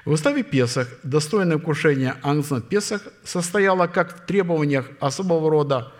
[0.04, 5.92] В уставе Песах достойное вкушение Ансом Песах состояло как в требованиях особого рода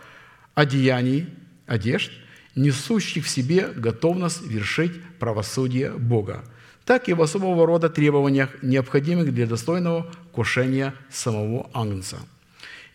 [0.55, 1.29] одеяний,
[1.67, 2.13] одежд,
[2.55, 6.45] несущих в себе готовность вершить правосудие Бога,
[6.85, 12.19] так и в особого рода требованиях, необходимых для достойного кушения самого Агнца.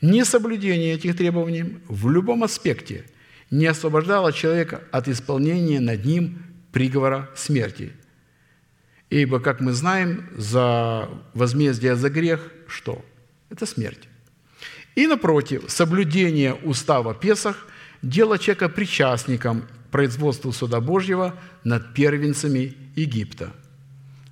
[0.02, 3.06] Несоблюдение этих требований в любом аспекте
[3.50, 7.94] не освобождало человека от исполнения над ним приговора смерти.
[9.10, 13.04] Ибо, как мы знаем, за возмездие за грех что?
[13.50, 14.10] Это смерть.
[14.96, 17.68] И напротив, соблюдение устава Песах–
[18.02, 23.54] дело человека причастником к производству суда Божьего над первенцами Египта,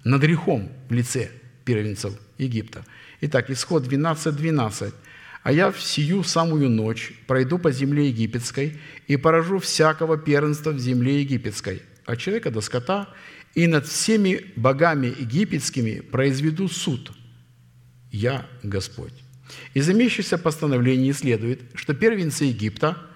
[0.06, 1.30] над грехом в лице
[1.66, 2.86] первенцев Египта.
[3.20, 4.32] Итак, исход 12.12.
[4.32, 4.93] 12.
[5.43, 10.80] «А я в сию самую ночь пройду по земле египетской и поражу всякого первенства в
[10.80, 13.10] земле египетской, от человека до скота,
[13.53, 17.12] и над всеми богами египетскими произведу суд.
[18.12, 19.14] Я Господь».
[19.74, 22.97] Из имеющихся постановлений следует, что первенцы Египта–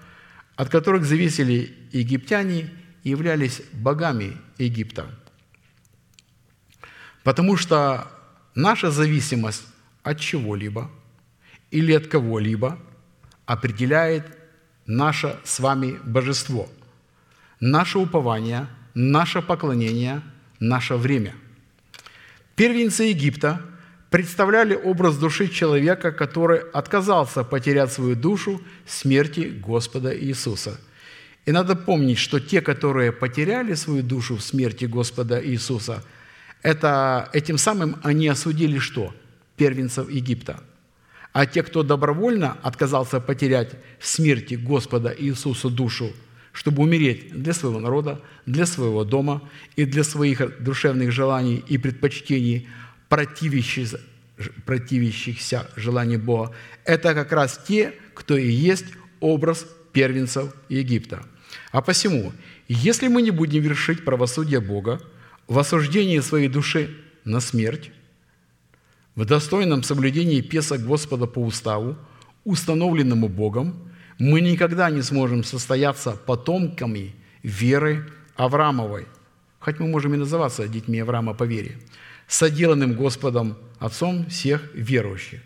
[0.60, 2.68] от которых зависели египтяне,
[3.02, 5.06] являлись богами Египта.
[7.22, 8.06] Потому что
[8.54, 9.64] наша зависимость
[10.02, 10.90] от чего-либо
[11.70, 12.78] или от кого-либо
[13.46, 14.26] определяет
[14.86, 16.68] наше с вами божество.
[17.60, 20.22] Наше упование наше поклонение,
[20.58, 21.34] наше время.
[22.56, 23.60] Первенцы Египта
[24.10, 30.80] представляли образ души человека, который отказался потерять свою душу смерти Господа Иисуса.
[31.46, 36.04] И надо помнить, что те, которые потеряли свою душу в смерти Господа Иисуса,
[36.62, 39.14] это, этим самым они осудили что?
[39.56, 40.62] Первенцев Египта.
[41.32, 46.12] А те, кто добровольно отказался потерять в смерти Господа Иисуса душу,
[46.52, 52.68] чтобы умереть для своего народа, для своего дома и для своих душевных желаний и предпочтений,
[53.08, 54.00] противящихся,
[54.66, 56.52] противящихся желанию Бога,
[56.84, 58.86] это как раз те, кто и есть
[59.20, 61.24] образ первенцев Египта.
[61.70, 62.32] А посему,
[62.68, 65.00] если мы не будем вершить правосудие Бога
[65.50, 67.90] в осуждении своей души на смерть,
[69.16, 71.96] в достойном соблюдении Песа Господа по уставу,
[72.44, 73.74] установленному Богом,
[74.20, 79.08] мы никогда не сможем состояться потомками веры Авраамовой,
[79.58, 81.78] хоть мы можем и называться детьми Авраама по вере,
[82.28, 85.40] соделанным Господом Отцом всех верующих.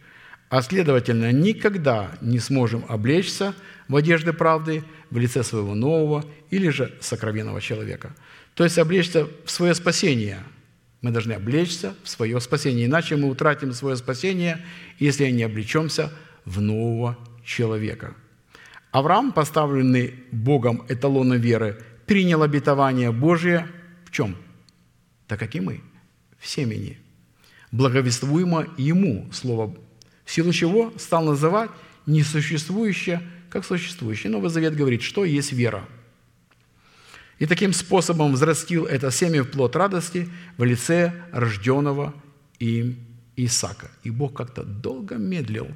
[0.50, 3.54] А следовательно, никогда не сможем облечься
[3.88, 8.14] в одежды правды в лице своего нового или же сокровенного человека.
[8.54, 10.38] То есть облечься в свое спасение.
[11.00, 14.64] Мы должны облечься в свое спасение, иначе мы утратим свое спасение,
[14.98, 16.10] если не облечемся
[16.44, 18.14] в нового человека.
[18.90, 23.66] Авраам, поставленный Богом эталоном веры, принял обетование Божие
[24.06, 24.36] в чем?
[25.26, 25.80] Так как и мы,
[26.38, 26.98] в семени.
[27.72, 29.76] Благовествуемо ему слово,
[30.24, 31.70] в силу чего стал называть
[32.06, 34.32] несуществующее как существующее.
[34.32, 35.88] Новый Завет говорит, что есть вера.
[37.38, 42.14] И таким способом взрастил это семя в плод радости в лице рожденного
[42.58, 42.96] им
[43.36, 43.90] Исаака.
[44.04, 45.68] И Бог как-то долго медлил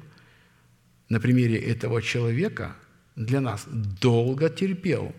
[1.09, 2.75] на примере этого человека
[3.15, 5.13] для нас, долго терпел.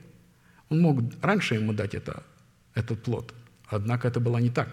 [0.70, 2.22] Он мог раньше ему дать это,
[2.74, 3.34] этот плод,
[3.66, 4.68] однако это было не так.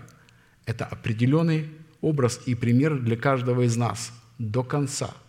[0.65, 1.69] Это определенный
[2.01, 5.13] образ и пример для каждого из нас до конца–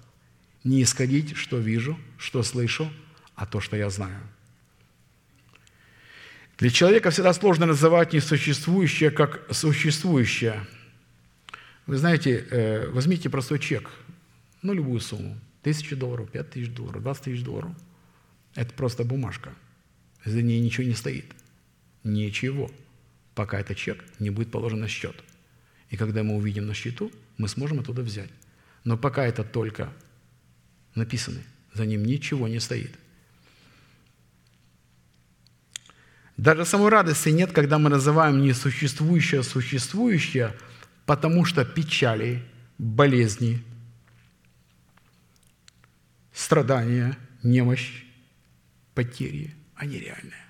[0.64, 2.90] не исходить, что вижу, что слышу,
[3.34, 4.20] а то, что я знаю.
[6.58, 10.66] Для человека всегда сложно называть несуществующее как существующее.
[11.86, 13.88] Вы знаете, э, возьмите простой чек,
[14.62, 17.70] ну, любую сумму, тысячу долларов, пять тысяч долларов, двадцать тысяч долларов.
[18.56, 19.54] Это просто бумажка.
[20.24, 21.26] За ней ничего не стоит.
[22.02, 22.72] Ничего.
[23.36, 25.14] Пока этот чек не будет положен на счет.
[25.90, 28.30] И когда мы увидим на счету, мы сможем оттуда взять.
[28.82, 29.92] Но пока это только
[30.96, 31.44] написаны.
[31.72, 32.90] За ним ничего не стоит.
[36.38, 40.54] Даже самой радости нет, когда мы называем несуществующее существующее,
[41.04, 42.42] потому что печали,
[42.78, 43.62] болезни,
[46.32, 48.04] страдания, немощь,
[48.94, 50.44] потери, они реальные.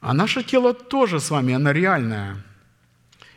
[0.00, 2.44] А наше тело тоже с вами, оно реальное.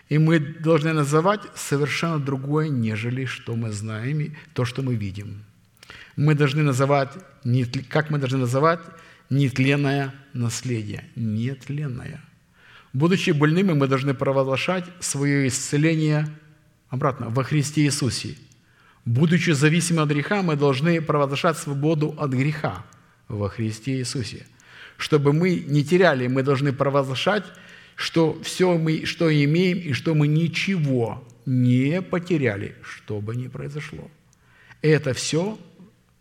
[0.10, 5.46] И мы должны называть совершенно другое, нежели что мы знаем, и то, что мы видим–
[6.20, 7.14] мы должны называть,
[7.88, 8.82] как мы должны называть
[9.30, 11.06] нетленное наследие.
[11.16, 12.22] Нетленное.
[12.94, 16.28] Будучи больными, мы должны провозглашать свое исцеление
[16.90, 18.36] обратно во Христе Иисусе.
[19.06, 22.86] Будучи зависимы от греха, мы должны провозглашать свободу от греха
[23.28, 24.46] во Христе Иисусе.
[24.98, 27.46] Чтобы мы не теряли, мы должны провозглашать,
[27.96, 34.10] что все мы, что имеем, и что мы ничего не потеряли, что бы ни произошло.
[34.82, 35.58] Это все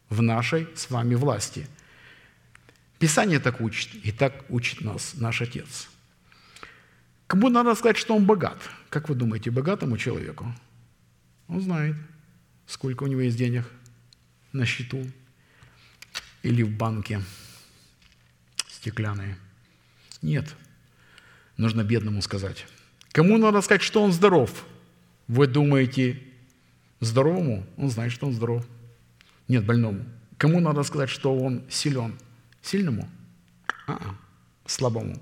[0.09, 1.67] в нашей с вами власти.
[2.99, 5.89] Писание так учит, и так учит нас наш Отец.
[7.27, 8.59] Кому надо сказать, что он богат?
[8.89, 10.53] Как вы думаете, богатому человеку?
[11.47, 11.97] Он знает,
[12.67, 13.65] сколько у него есть денег
[14.53, 15.07] на счету
[16.43, 17.23] или в банке
[18.69, 19.37] стеклянные.
[20.23, 20.55] Нет,
[21.57, 22.67] нужно бедному сказать.
[23.13, 24.65] Кому надо сказать, что он здоров?
[25.29, 26.23] Вы думаете,
[27.01, 27.67] здоровому?
[27.77, 28.67] Он знает, что он здоров–
[29.49, 30.05] нет, больному.
[30.37, 32.15] Кому надо сказать, что он силен?
[32.63, 33.09] Сильному?
[33.87, 34.15] А-а,
[34.67, 35.17] слабому.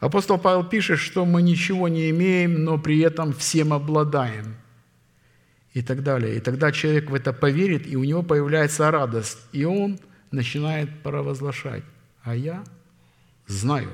[0.00, 4.56] Апостол Павел пишет, что мы ничего не имеем, но при этом всем обладаем.
[5.72, 6.36] И так далее.
[6.36, 9.38] И тогда человек в это поверит, и у него появляется радость.
[9.52, 9.98] И он
[10.30, 11.82] начинает провозглашать.
[12.22, 12.62] А я
[13.46, 13.90] знаю.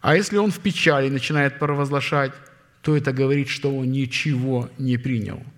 [0.00, 2.32] А если он в печали начинает провозглашать,
[2.80, 5.42] то это говорит, что он ничего не принял–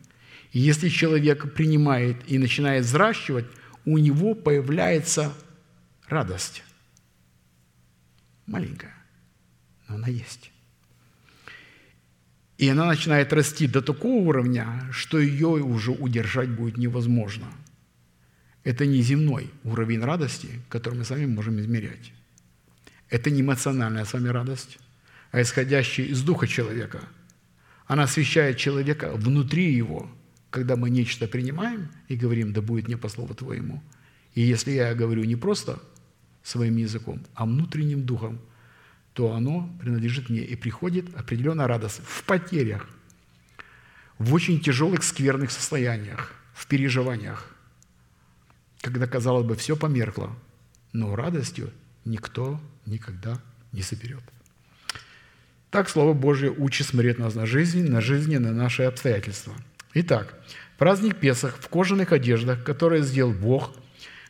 [0.53, 3.45] и если человек принимает и начинает взращивать,
[3.85, 5.33] у него появляется
[6.09, 6.63] радость.
[8.47, 8.95] Маленькая,
[9.89, 10.51] но она есть.
[12.57, 17.47] И она начинает расти до такого уровня, что ее уже удержать будет невозможно.
[18.65, 22.13] Это не земной уровень радости, который мы с вами можем измерять.
[23.09, 24.79] Это не эмоциональная с вами радость,
[25.31, 27.01] а исходящая из духа человека.
[27.87, 30.11] Она освещает человека внутри его,
[30.51, 33.83] когда мы нечто принимаем и говорим, да будет мне по слову Твоему.
[34.35, 35.81] И если я говорю не просто
[36.49, 38.41] своим языком, а внутренним духом,
[39.13, 42.89] то оно принадлежит мне и приходит определенная радость в потерях,
[44.19, 47.55] в очень тяжелых, скверных состояниях, в переживаниях,
[48.81, 50.35] когда, казалось бы, все померкло,
[50.93, 51.71] но радостью
[52.05, 53.41] никто никогда
[53.73, 54.23] не соберет.
[55.71, 59.53] Так Слово Божье учит смотреть нас на жизнь, на жизни, на наши обстоятельства.
[59.93, 60.35] Итак,
[60.79, 63.77] праздник Песах в кожаных одеждах, которые сделал Бог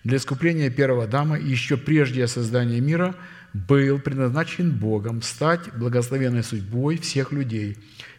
[0.08, 3.14] для искупления первого Адама еще прежде создания мира,
[3.52, 7.76] был предназначен Богом стать благословенной судьбой всех людей,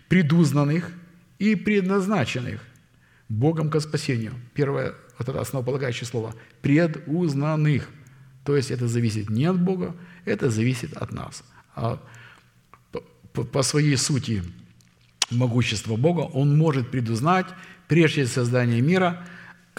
[0.07, 0.91] предузнанных
[1.39, 2.61] и предназначенных
[3.27, 4.34] Богом к спасению.
[4.53, 7.89] Первое, вот это основополагающее слово, предузнанных.
[8.45, 9.95] То есть это зависит не от Бога,
[10.26, 11.43] это зависит от нас.
[11.76, 11.99] А
[13.31, 14.43] по своей сути
[15.31, 17.47] могущества Бога, Он может предузнать
[17.88, 19.26] прежде создания мира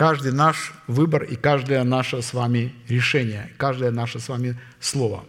[0.00, 5.26] каждый наш выбор и каждое наше с вами решение, каждое наше с вами слово.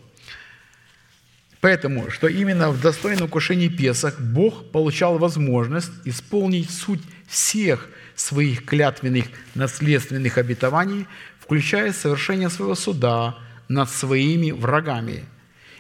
[1.60, 9.26] Поэтому, что именно в достойном кушении Песах Бог получал возможность исполнить суть всех своих клятвенных
[9.56, 11.06] наследственных обетований,
[11.42, 15.26] включая совершение своего суда над своими врагами–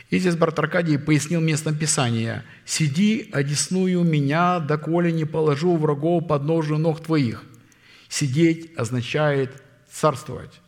[0.10, 2.44] и здесь брат Аркадий пояснил местом Писания.
[2.66, 7.46] «Сиди, одесную меня, доколе не положу врагов под ножи ног твоих».
[8.12, 10.60] Сидеть означает царствовать.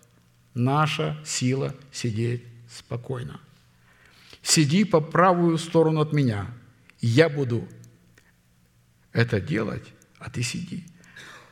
[0.53, 3.41] Наша сила– сидеть спокойно.
[4.41, 6.48] «Сиди по правую сторону от меня,
[7.02, 7.68] я буду
[9.11, 9.84] это делать,
[10.20, 10.86] а ты сиди.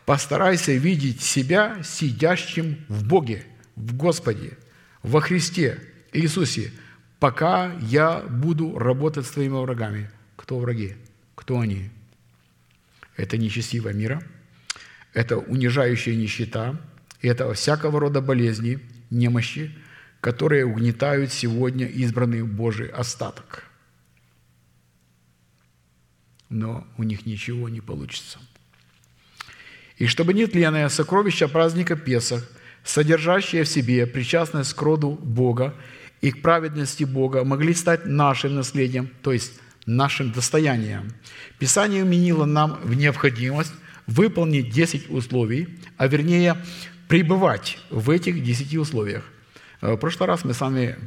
[0.05, 3.45] Постарайся видеть себя сидящим в Боге,
[3.75, 4.57] в Господе,
[5.03, 5.77] во Христе
[6.13, 6.71] Иисусе–
[7.19, 10.09] пока я буду работать с твоими врагами.
[10.37, 10.95] Кто враги?
[11.35, 11.91] Кто они?
[13.15, 14.23] Это нечестивая мира,
[15.13, 16.79] это унижающая нищета,
[17.21, 18.79] и это всякого рода болезни,
[19.09, 19.71] немощи,
[20.21, 23.65] которые угнетают сегодня избранный Божий остаток.
[26.49, 28.39] Но у них ничего не получится.
[29.97, 32.49] И чтобы нетленное сокровище праздника Песах,
[32.83, 35.75] содержащее в себе причастность к роду Бога
[36.21, 39.53] и к праведности Бога могли стать нашим наследием, то есть
[39.85, 41.13] нашим достоянием.
[41.59, 43.73] Писание уменило нам в необходимость
[44.11, 45.67] выполнить 10 условий,
[45.97, 46.57] а вернее
[47.07, 49.23] пребывать в этих 10 условиях.
[49.81, 50.97] Э, в прошлый раз мы с вами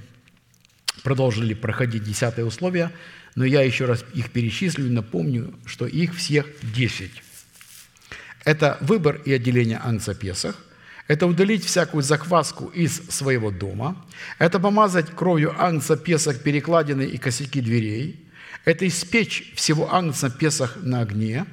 [1.03, 2.91] продолжили проходить 10 условия,
[3.35, 7.11] но я еще раз их перечислю и напомню, что их всех 10.
[8.45, 10.57] Это выбор и отделение Анца Песах–
[11.07, 13.97] это удалить всякую захватку из своего дома,
[14.39, 18.27] это помазать кровью агнца Песах перекладины и косяки дверей,
[18.65, 21.45] это испечь всего агнца Песах на огне,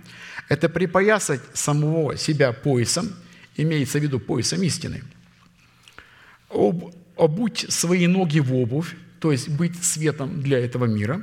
[0.52, 3.08] это припоясать самого себя поясом,
[3.56, 5.02] имеется в виду поясом истины,
[6.50, 11.22] об, обуть свои ноги в обувь, то есть быть светом для этого мира,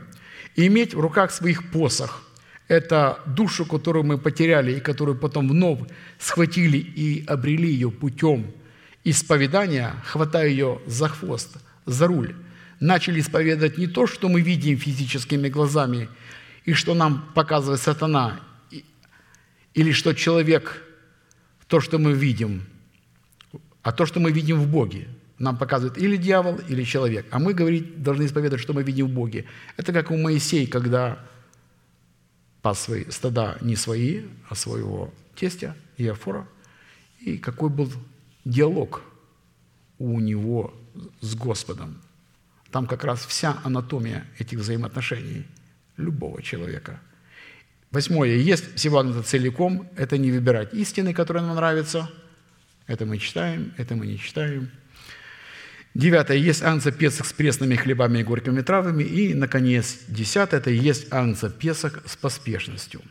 [0.56, 2.22] и иметь в руках своих посох–
[2.68, 5.80] это душу, которую мы потеряли и которую потом вновь
[6.18, 8.46] схватили и обрели ее путем
[9.05, 12.34] исповедания, хватая ее за хвост, за руль,
[12.80, 16.09] начали исповедовать не то, что мы видим физическими глазами
[16.64, 18.40] и что нам показывает сатана,
[19.74, 20.82] или что человек,
[21.66, 22.65] то, что мы видим,
[23.82, 25.09] а то, что мы видим в Боге,
[25.39, 27.27] нам показывает или дьявол, или человек.
[27.31, 29.45] А мы говорить, должны исповедовать, что мы видим в Боге.
[29.77, 31.24] Это как у Моисея, когда
[32.61, 36.49] пас свои стада не свои, а своего тестя Иофора.
[37.20, 37.90] И какой был
[38.45, 39.03] диалог
[39.99, 40.74] у него
[41.20, 42.01] с Господом.
[42.70, 45.47] Там как раз вся анатомия этих взаимоотношений
[45.97, 47.01] любого человека.
[47.90, 48.36] Восьмое.
[48.36, 49.89] Есть всего это целиком.
[49.97, 52.10] Это не выбирать истины, которые нам нравятся.
[52.86, 54.70] Это мы читаем, это мы не читаем–
[55.98, 56.36] Девятое.
[56.36, 59.02] Есть анца Песах с пресными хлебами и горькими травами.
[59.02, 60.60] И, наконец, десятое.
[60.60, 63.02] Это есть анца Песах с поспешностью.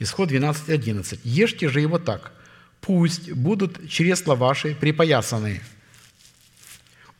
[0.00, 1.20] Исход 12.11.
[1.22, 2.32] «Ешьте же его так,
[2.80, 5.62] пусть будут чресла ваши припоясаны,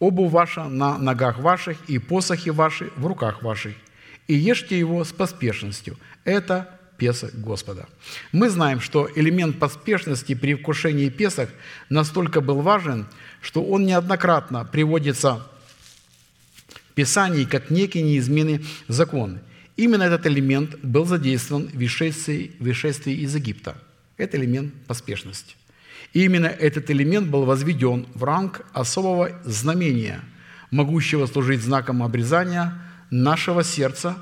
[0.01, 3.75] обувь ваша на ногах ваших и посохи ваши в руках ваших,
[4.29, 5.97] и ешьте его с поспешностью.
[6.25, 7.87] Это Песах Господа.
[8.33, 11.51] Мы знаем, что элемент поспешности при вкушении Песах
[11.91, 13.07] настолько был важен,
[13.41, 15.47] что он неоднократно приводится
[16.69, 19.41] в Писании как некий неизменный закон.
[19.77, 23.77] Именно этот элемент был задействован в вышествии, вышествии из Египта.
[24.17, 25.55] Это элемент поспешности.
[26.15, 30.23] И именно этот элемент был возведен в ранг особого знамения,
[30.71, 34.17] могущего служить знаком обрезания нашего сердца,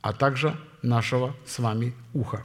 [0.00, 2.44] а также нашего с вами уха».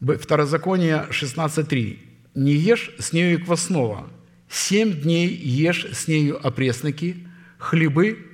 [0.00, 1.98] Второзаконие 16.3.
[2.34, 4.08] «Не ешь с нею квасного,
[4.48, 7.26] семь дней ешь с нею опресноки,
[7.58, 8.26] хлебы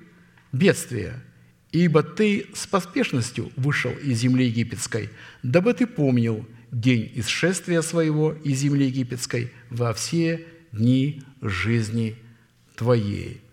[0.53, 1.24] бедствия,
[1.73, 5.11] ибо ты с поспешностью вышел из земли египетской,
[5.43, 12.16] дабы ты помнил день исшествия своего из земли египетской во все дни жизни
[12.77, 13.45] твоей».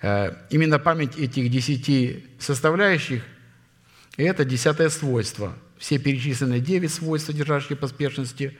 [0.00, 3.22] Э, именно память этих десяти составляющих–
[4.16, 5.54] это десятое свойство.
[5.76, 8.56] Все перечисленные девять свойств, содержащие поспешности,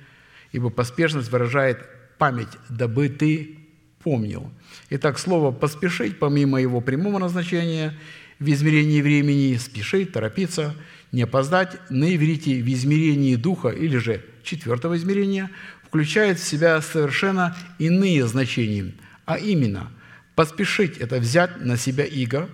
[0.53, 1.79] ибо поспешность выражает
[2.19, 3.59] память, дабы ты
[4.03, 4.51] помнил.
[4.91, 7.99] Итак, слово «поспешить», помимо его прямого назначения
[8.39, 10.75] в измерении времени, спешить, торопиться,
[11.11, 15.51] не опоздать, на иврите в измерении духа или же четвертого измерения
[15.85, 18.93] включает в себя совершенно иные значения,
[19.25, 19.91] а именно
[20.39, 22.49] поспешить– это взять на себя иго,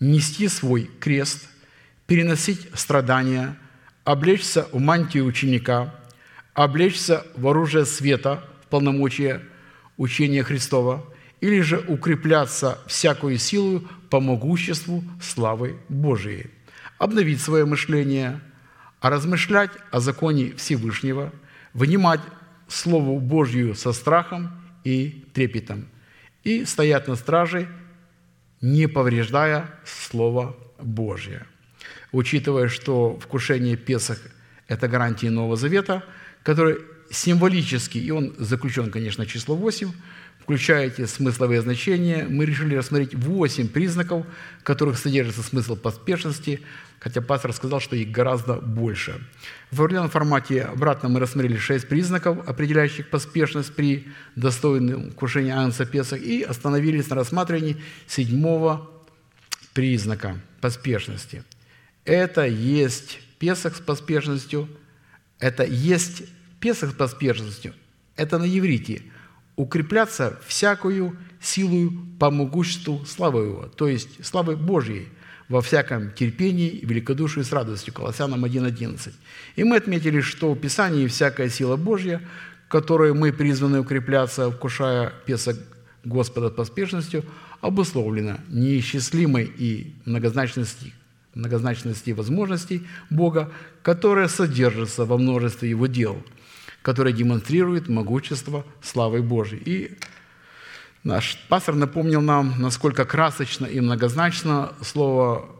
[0.00, 1.50] нести свой крест,
[2.06, 3.58] переносить страдания,
[4.04, 5.94] облечься в мантию ученика,
[6.54, 9.42] облечься в оружие света, в полномочия
[9.98, 11.04] учения Христова,
[11.42, 16.46] или же укрепляться всякую силу по могуществу славы Божией,
[16.96, 18.40] обновить свое мышление,
[19.02, 21.34] размышлять о законе Всевышнего,
[21.74, 22.22] вынимать
[22.66, 24.52] Слову Божью со страхом
[24.84, 25.86] и трепетом,
[26.44, 27.68] и стоять на страже,
[28.60, 31.46] не повреждая Слово Божье.
[32.12, 34.18] Учитывая, что вкушение Песах–
[34.68, 36.04] это гарантия Нового Завета,
[36.42, 36.78] который
[37.10, 39.90] символически, и он заключен, конечно, число 8,
[40.50, 44.26] включая эти смысловые значения, мы решили рассмотреть 8 признаков,
[44.58, 46.60] в которых содержится смысл поспешности,
[46.98, 49.24] хотя пастор сказал, что их гораздо больше.
[49.70, 56.20] В определенном формате обратно мы рассмотрели 6 признаков, определяющих поспешность при достойном вкушении Агнца Песах,
[56.20, 57.76] и остановились на рассматривании
[58.08, 58.90] седьмого
[59.72, 61.44] признака поспешности.
[62.04, 64.68] Это есть Песах с поспешностью,
[65.38, 66.24] это есть
[66.58, 67.72] Песах с поспешностью–
[68.20, 69.02] это на еврите
[69.60, 75.08] укрепляться всякую силою по могуществу славы Его, то есть славы Божьей,
[75.48, 77.92] во всяком терпении, великодушии с радостью.
[77.92, 79.12] Колоссянам 1.11.
[79.56, 82.22] И мы отметили, что в Писании всякая сила Божья,
[82.68, 85.56] которой мы призваны укрепляться, вкушая Песок
[86.04, 87.24] Господа поспешностью,
[87.60, 90.94] обусловлена неисчислимой и многозначности,
[91.34, 93.50] многозначности возможностей Бога,
[93.82, 96.22] которая содержится во множестве Его дел–
[96.82, 99.62] которое демонстрирует могущество славы Божьей.
[99.64, 99.98] И
[101.04, 105.50] наш пастор напомнил нам, насколько красочно и многозначно слово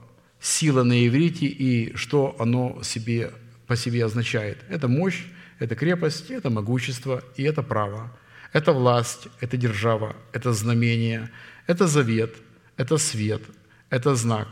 [0.41, 3.33] «сила» на иврите и что оно себе,
[3.67, 4.59] по себе означает.
[4.69, 5.25] Это мощь,
[5.59, 8.11] это крепость, это могущество и это право.
[8.53, 11.31] Это власть, это держава, это знамение,
[11.67, 12.35] это завет,
[12.77, 13.43] это свет,
[13.91, 14.49] это знак,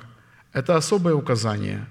[0.52, 1.86] это особое указание,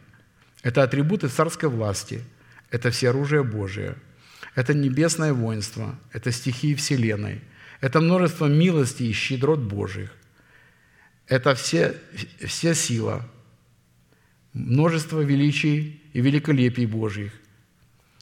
[0.63, 2.23] это атрибуты царской власти,
[2.69, 3.95] это все оружие Божие–
[4.57, 7.41] это небесное воинство, это стихии Вселенной,
[7.79, 10.11] это множество милостей и щедрот Божьих,
[11.27, 11.93] это все,
[12.43, 13.29] вся сила,
[14.53, 17.33] множество величий и великолепий Божьих,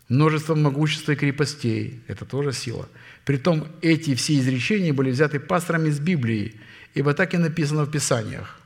[0.09, 2.89] множество могущества и крепостей– это тоже сила.
[3.23, 6.59] Притом эти все изречения были взяты пасторами из Библии,
[6.95, 8.59] ибо так и написано в Писаниях.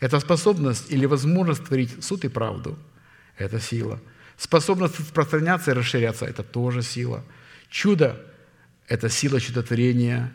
[0.00, 2.76] Это способность или возможность творить суд и правду–
[3.38, 4.00] это сила–
[4.36, 7.22] Способность распространяться и расширяться– это тоже сила.
[7.68, 8.20] Чудо–
[8.88, 10.32] это сила чудотворения,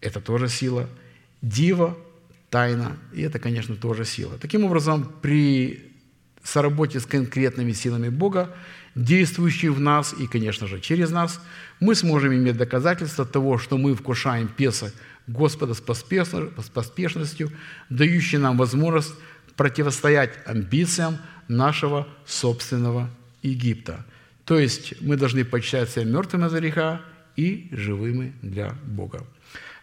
[0.00, 0.88] это тоже сила.
[1.42, 1.96] Дива–
[2.50, 4.38] тайна, и это, конечно, тоже сила.
[4.38, 5.92] Таким образом, при
[6.42, 8.54] соработе с конкретными силами Бога,
[8.94, 11.40] действующими в нас и, конечно же, через нас,
[11.80, 14.92] мы сможем иметь доказательство того, что мы вкушаем Песах
[15.26, 17.52] Господа с поспешностью,
[17.90, 19.14] дающий нам возможность
[19.56, 23.10] противостоять амбициям нашего собственного
[23.42, 24.04] Египта.
[24.44, 27.02] То есть мы должны почитать себя мертвыми за греха
[27.36, 29.26] и живыми для Бога.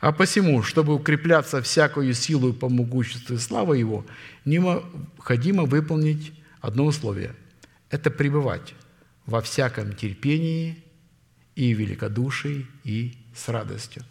[0.02, 4.06] А посему, чтобы укрепляться всякую силу по могуществу и славы Его,
[4.44, 7.36] необходимо выполнить одно условие–
[7.90, 8.74] это пребывать
[9.26, 10.84] во всяком терпении
[11.56, 14.04] и великодушии и с радостью.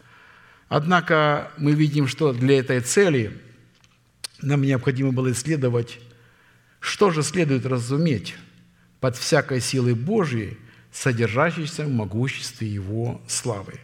[0.69, 3.39] Однако мы видим, что для этой цели
[4.41, 6.01] нам необходимо было исследовать,
[6.81, 8.35] что же следует разуметь
[9.05, 10.57] под всякой силой Божьей,
[10.91, 13.75] содержащейся в могуществе Его славы.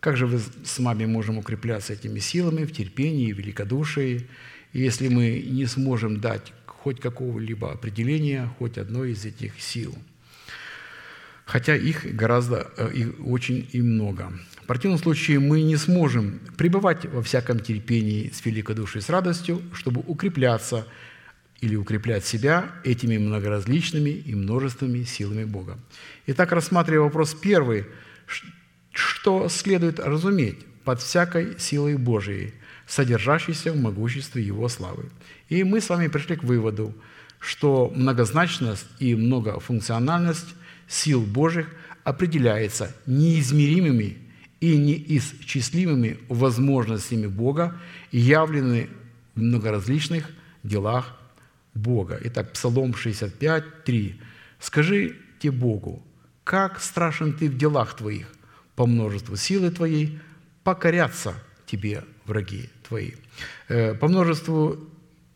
[0.00, 4.28] Как же вы с вами можем укрепляться этими силами в терпении и великодушии,
[4.74, 9.96] если мы не сможем дать хоть какого-либо определения, хоть одной из этих сил?
[11.46, 14.32] хотя их гораздо, э, их очень и много.
[14.62, 20.02] В противном случае мы не сможем пребывать во всяком терпении с великодушием с радостью, чтобы
[20.06, 20.86] укрепляться
[21.64, 25.78] или укреплять себя этими многоразличными и множественными силами Бога.
[26.26, 27.86] Итак, рассматривая вопрос первый,
[28.92, 32.52] что следует разуметь под всякой силой Божией,
[32.86, 35.08] содержащейся в могуществе Его славы.
[35.48, 36.94] И мы с вами пришли к выводу,
[37.38, 40.54] что многозначность и многофункциональность
[40.86, 41.74] сил Божьих
[42.04, 44.18] определяется неизмеримыми
[44.60, 47.80] и неисчислимыми возможностями Бога,
[48.12, 48.90] явленными
[49.34, 50.28] в многоразличных
[50.62, 51.18] делах
[51.74, 52.18] Бога.
[52.24, 54.20] Итак, Псалом 65, 3.
[54.60, 56.02] «Скажите Богу,
[56.44, 58.26] как страшен Ты в делах Твоих,
[58.76, 60.18] по множеству силы Твоей
[60.62, 61.34] покорятся
[61.66, 63.12] Тебе враги Твои».
[63.68, 64.78] Э, по множеству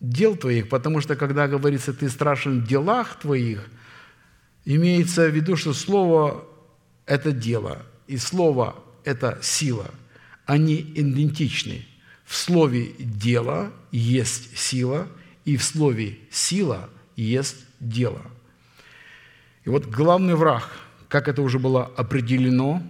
[0.01, 3.69] дел Твоих, потому что, когда говорится «Ты страшен в делах Твоих»,
[4.65, 6.45] имеется в виду, что Слово–
[7.07, 9.91] это дело, и Слово– это сила.
[10.47, 11.87] Они идентичны.
[12.25, 15.09] В слове «дело» есть сила,
[15.49, 18.21] и в слове «сила» есть дело.
[19.65, 20.71] И вот главный враг,
[21.09, 22.83] как это уже было определено,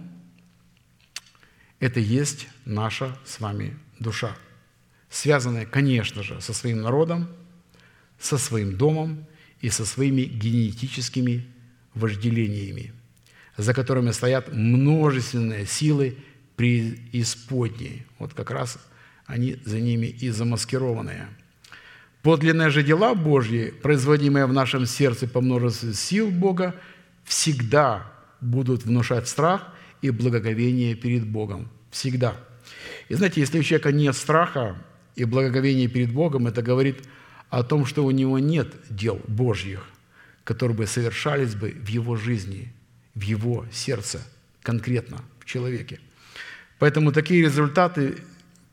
[1.79, 4.35] это есть наша с вами душа,
[5.09, 7.29] связанная, конечно же, со своим народом,
[8.19, 9.25] со своим домом
[9.61, 11.47] и со своими генетическими
[11.93, 12.91] вожделениями,
[13.55, 16.17] за которыми стоят множественные силы
[16.57, 18.05] преисподней.
[18.17, 18.79] Вот как раз
[19.25, 21.29] они за ними и замаскированные–
[22.21, 26.75] Подлинные же дела Божьи, производимые в нашем сердце по множеству сил Бога,
[27.23, 31.69] всегда будут внушать страх и благоговение перед Богом.
[31.91, 32.35] Всегда.
[33.07, 34.75] И знаете, если у человека нет страха
[35.15, 37.03] и благоговения перед Богом, это говорит
[37.49, 39.85] о том, что у него нет дел Божьих,
[40.43, 42.73] которые бы совершались бы в его жизни,
[43.15, 44.21] в его сердце,
[44.61, 45.99] конкретно в человеке.
[46.79, 48.17] Поэтому такие результаты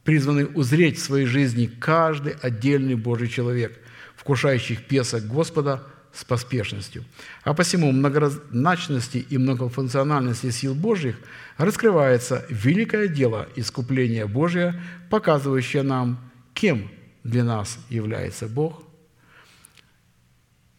[0.07, 3.79] призваны узреть в своей жизни каждый отдельный Божий человек,
[4.15, 7.05] вкушающий песок Господа с поспешностью.
[7.43, 11.19] А посему многозначности и многофункциональности сил Божьих
[11.59, 14.81] раскрывается великое дело искупления Божия,
[15.11, 16.89] показывающее нам, кем
[17.25, 18.85] для нас является Бог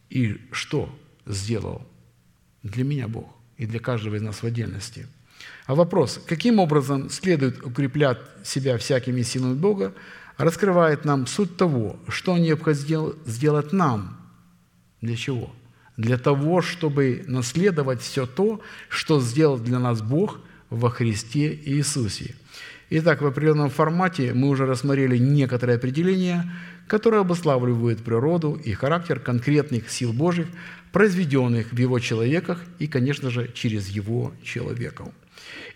[0.09, 1.85] и что сделал
[2.63, 5.05] для меня Бог и для каждого из нас в отдельности–
[5.68, 9.94] а вопрос, каким образом следует укреплять себя всякими силами Бога,
[10.38, 14.18] раскрывает нам суть того, что необходимо сделать нам.
[15.02, 15.52] Для чего?
[15.98, 20.39] Для того, чтобы наследовать все то, что сделал для нас Бог
[20.69, 22.35] во Христе Иисусе.
[22.89, 26.49] Итак, в определенном формате мы уже рассмотрели некоторые определения,
[26.88, 30.48] которые обуславливают природу и характер конкретных сил Божьих,
[30.94, 35.10] произведенных в Его человеках и, конечно же, через Его человеков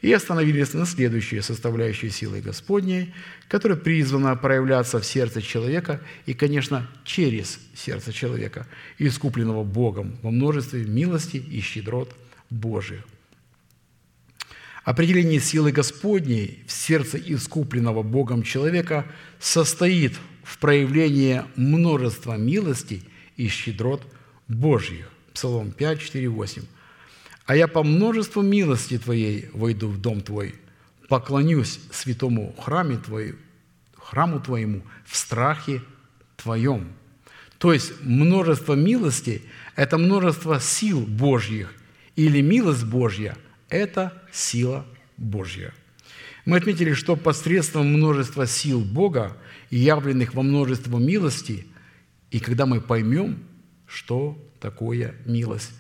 [0.02, 3.14] и остановились на следующей составляющей силы Господней,
[3.48, 8.68] которая призвана проявляться в сердце человека и, конечно, через сердце человека,
[8.98, 12.16] искупленного Богом во множестве милости и щедрот
[12.50, 13.06] Божьих.
[14.84, 19.06] Определение силы Господней в сердце искупленного Богом человека
[19.40, 20.14] состоит
[20.44, 23.04] в проявлении множества милости
[23.38, 24.02] и щедрот
[24.48, 25.12] Божьих.
[25.34, 26.64] Псалом 5, 4, 8
[27.52, 30.56] а я по множеству милости Твоей войду в дом Твой,
[31.10, 33.36] поклонюсь святому храме Твою,
[33.98, 35.82] храму Твоему в страхе
[36.38, 36.94] Твоем».
[37.58, 39.42] То есть множество милости–
[39.76, 41.74] это множество сил Божьих,
[42.16, 43.36] или милость Божья–
[43.68, 44.86] это сила
[45.18, 45.74] Божья.
[46.46, 49.36] Мы отметили, что посредством множества сил Бога,
[49.70, 51.68] явленных во множество милости,
[52.30, 53.44] и когда мы поймем,
[53.88, 55.72] что такое милость,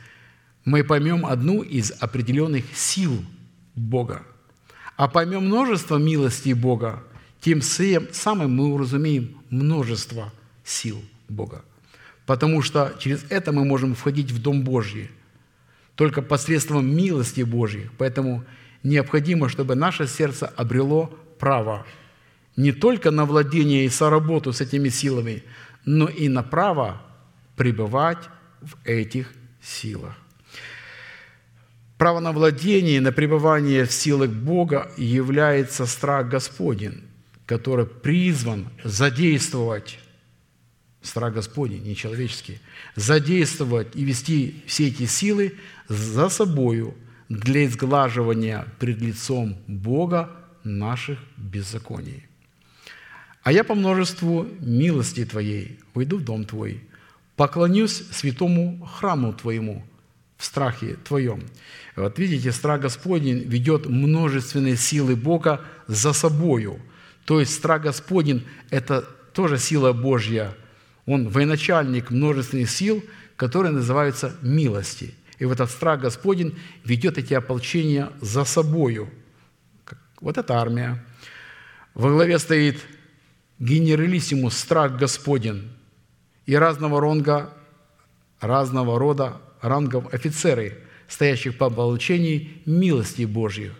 [0.65, 3.23] мы поймем одну из определенных сил
[3.75, 4.23] Бога.
[4.97, 7.03] А поймем множество милости Бога,
[7.39, 10.31] тем самым мы уразумеем множество
[10.63, 11.63] сил Бога.
[12.25, 15.09] Потому что через это мы можем входить в Дом Божий
[15.95, 17.89] только посредством милости Божьей.
[17.97, 18.43] Поэтому
[18.83, 21.07] необходимо, чтобы наше сердце обрело
[21.39, 21.85] право
[22.55, 25.43] не только на владение и соработу с этими силами,
[25.85, 27.01] но и на право
[27.55, 28.29] пребывать
[28.61, 30.20] в этих силах.
[32.01, 37.03] Право на владение, на пребывание в силах Бога является страх Господень,
[37.45, 39.99] который призван задействовать,
[41.03, 42.57] страх Господень, не человеческий,
[42.95, 45.53] задействовать и вести все эти силы
[45.89, 46.95] за собою
[47.29, 50.31] для изглаживания пред лицом Бога
[50.63, 52.25] наших беззаконий.
[53.43, 56.81] А я по множеству милости Твоей войду в дом Твой,
[57.35, 59.85] поклонюсь святому храму Твоему
[60.41, 61.43] в страхе твоем.
[62.01, 66.79] Вот видите, страх Господень ведет множественные силы Бога за собою.
[67.25, 69.01] То есть страх Господень– это
[69.33, 70.55] тоже сила Божья.
[71.05, 73.03] Он военачальник множественных сил,
[73.35, 75.13] которые называются милости.
[75.37, 79.09] И вот этот страх Господень ведет эти ополчения за собою.
[80.19, 81.03] Вот эта армия.
[81.93, 82.79] Во главе стоит
[83.59, 85.71] генералиссимус, страх Господень,
[86.45, 87.53] и разного ронга,
[88.39, 93.73] разного рода рангов офицеры, стоящих по получении милости Божьих.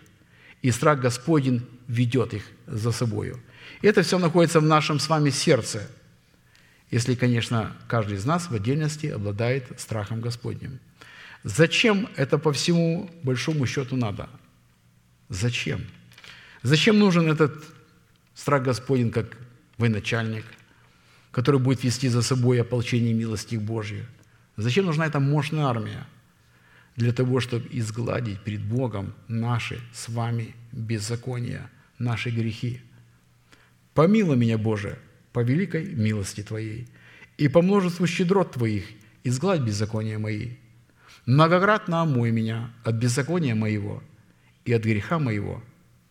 [0.60, 3.40] И страх Господень ведет их за собою.
[3.80, 5.88] Это все находится в нашем с вами сердце,
[6.90, 10.78] если, конечно, каждый из нас в отдельности обладает страхом Господним.
[11.42, 14.28] Зачем это по всему большому счету надо?
[15.30, 15.80] Зачем?
[16.62, 17.64] Зачем нужен этот
[18.34, 19.38] страх Господень как
[19.78, 20.44] военачальник,
[21.30, 24.04] который будет вести за собой ополчение милости Божьих?
[24.58, 26.06] Зачем нужна эта мощная армия?
[26.96, 32.80] Для того, чтобы изгладить перед Богом наши с вами беззакония, наши грехи.
[33.94, 34.98] Помилуй меня, Боже,
[35.32, 36.88] по великой милости Твоей,
[37.38, 38.84] и по множеству щедрот Твоих
[39.24, 40.50] изгладь беззакония мои.
[41.24, 44.02] Многократно омой меня от беззакония моего
[44.64, 45.62] и от греха моего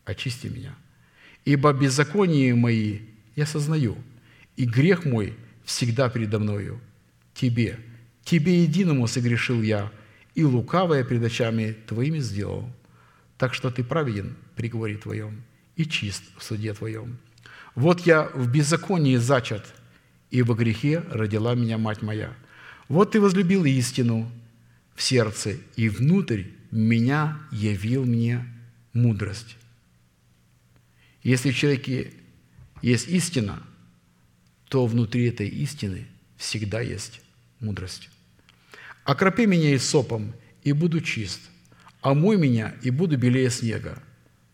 [0.05, 0.75] очисти меня.
[1.45, 3.01] Ибо беззаконие мои
[3.35, 3.97] я сознаю,
[4.57, 6.79] и грех мой всегда передо мною.
[7.33, 7.79] Тебе–
[8.23, 9.91] Тебе единому согрешил я,
[10.35, 12.69] и лукавое пред очами Твоими сделал.
[13.37, 15.43] Так что Ты праведен при говоре Твоем
[15.75, 17.17] и чист в суде Твоем.
[17.75, 19.73] Вот я в беззаконии зачат,
[20.29, 22.33] и во грехе родила меня мать моя.
[22.87, 24.31] Вот Ты возлюбил истину
[24.95, 28.45] в сердце, и внутрь меня явил мне
[28.93, 29.57] мудрость.
[31.23, 32.13] Если в человеке
[32.81, 33.61] есть истина,
[34.69, 37.21] то внутри этой истины всегда есть
[37.59, 38.09] мудрость.
[39.03, 40.33] «Окропи меня и сопом,
[40.63, 41.41] и буду чист,
[42.01, 44.01] омой меня, и буду белее снега.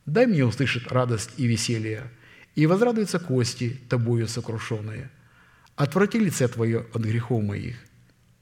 [0.06, 2.04] Дай мне услышать радость и веселье,
[2.56, 5.12] и возрадуются кости, тобою сокрушенные.
[5.76, 7.76] Отврати лице Твое от грехов моих,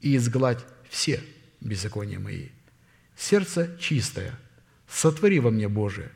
[0.00, 1.20] и изгладь все
[1.60, 2.48] беззакония мои.
[3.16, 4.38] Сердце чистое,
[4.88, 6.12] сотвори во мне, Боже,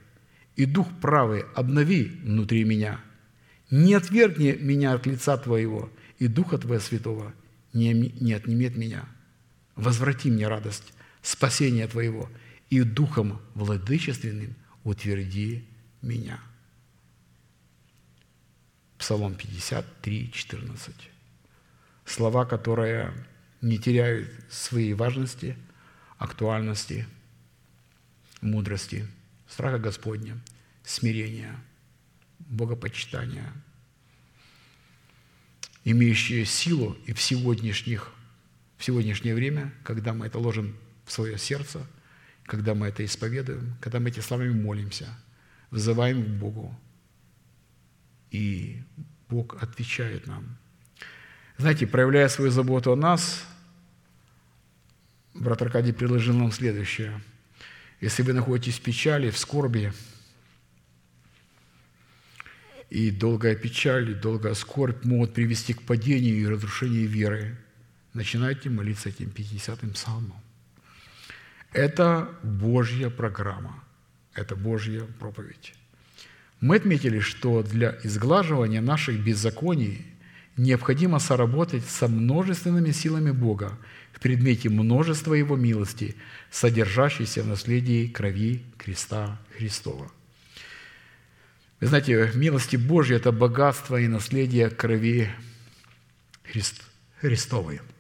[0.55, 3.01] и дух правый обнови внутри меня.
[3.71, 7.33] Не отвергни меня от лица Твоего, и Духа Твоего Святого
[7.73, 9.05] не, не отнимет меня»
[9.81, 10.93] возврати мне радость
[11.23, 12.31] спасения Твоего,
[12.69, 14.55] и Духом владычественным
[14.85, 15.65] утверди
[16.03, 16.41] меня».
[18.99, 20.95] Псалом 53, 14.
[22.05, 23.13] Слова, которые
[23.63, 25.57] не теряют своей важности,
[26.19, 27.07] актуальности,
[28.43, 29.07] мудрости,
[29.49, 30.39] страха Господня,
[30.85, 31.59] смирения,
[32.39, 33.53] богопочитания,
[35.85, 38.13] имеющие силу и в сегодняшних
[38.81, 40.75] в сегодняшнее время, когда мы это ложим
[41.05, 41.87] в свое сердце,
[42.45, 45.07] когда мы это исповедуем, когда мы эти словами молимся,
[45.71, 46.75] вызываем к Богу,
[48.31, 48.83] и
[49.29, 50.57] Бог отвечает нам.
[51.59, 53.45] Знаете, проявляя свою заботу о нас,
[55.35, 57.21] брат Аркадий предложил нам следующее.
[58.01, 59.93] Если вы находитесь в печали, в скорби,
[62.89, 67.59] и долгая печаль, и долгая скорбь могут привести к падению и разрушению веры–
[68.15, 70.41] начинайте молиться этим 50-м псалмом.
[71.73, 73.83] Это Божья программа,
[74.35, 75.75] это Божья проповедь.
[76.61, 80.07] Мы отметили, что для изглаживания наших беззаконий
[80.57, 83.79] необходимо соработать со множественными силами Бога
[84.13, 86.17] в предмете множества Его милости,
[86.51, 90.11] содержащейся в наследии крови креста Христова.
[91.81, 95.31] Вы знаете, милости Божьи– это богатство и наследие крови
[96.43, 96.83] Христ,
[97.21, 97.81] Христовой–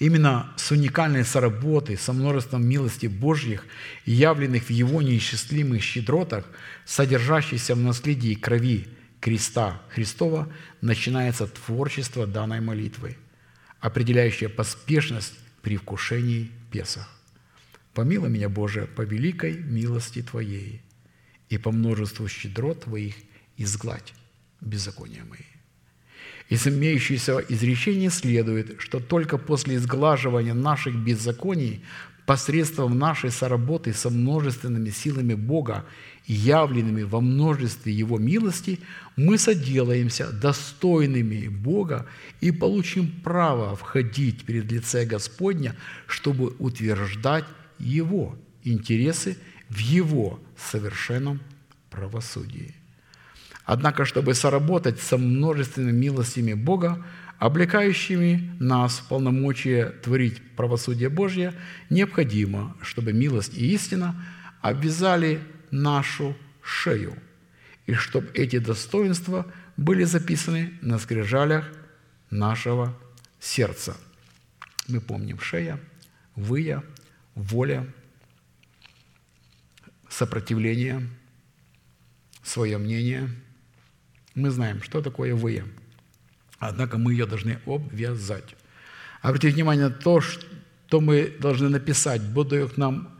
[0.00, 3.64] Именно с уникальной соработой, со множеством милости Божьих,
[4.04, 6.46] явленных в Его неисчислимых щедротах,
[6.84, 8.88] содержащейся в наследии крови
[9.20, 13.16] креста Христова, начинается творчество данной молитвы,
[13.80, 17.08] определяющее поспешность при вкушении Песах.
[17.94, 20.82] «Помилуй меня, Боже, по великой милости Твоей,
[21.48, 23.14] и по множеству щедрот Твоих
[23.56, 24.12] изгладь
[24.60, 25.53] беззакония мои».
[26.48, 31.82] Из имеющегося изречения следует, что только после изглаживания наших беззаконий
[32.26, 35.84] посредством нашей соработы со множественными силами Бога,
[36.26, 38.80] явленными во множестве Его милости,
[39.16, 42.06] мы соделаемся достойными Бога
[42.40, 45.76] и получим право входить перед лице Господня,
[46.06, 47.44] чтобы утверждать
[47.78, 49.36] Его интересы
[49.68, 51.40] в Его совершенном
[51.90, 52.74] правосудии.
[53.64, 57.04] Однако, чтобы соработать со множественными милостями Бога,
[57.38, 61.54] облекающими нас в полномочия творить правосудие Божье,
[61.90, 64.14] необходимо, чтобы милость и истина
[64.60, 67.16] обвязали нашу шею,
[67.86, 69.46] и чтобы эти достоинства
[69.76, 71.70] были записаны на скрижалях
[72.30, 72.96] нашего
[73.40, 73.96] сердца.
[74.88, 75.80] Мы помним шея,
[76.36, 76.82] выя,
[77.34, 77.86] воля,
[80.08, 81.08] сопротивление,
[82.42, 83.28] свое мнение.
[84.34, 85.64] Мы знаем, что такое выя.
[86.58, 88.56] Однако мы ее должны обвязать.
[89.22, 93.14] Обратите внимание на то, что мы должны написать, Бог к нам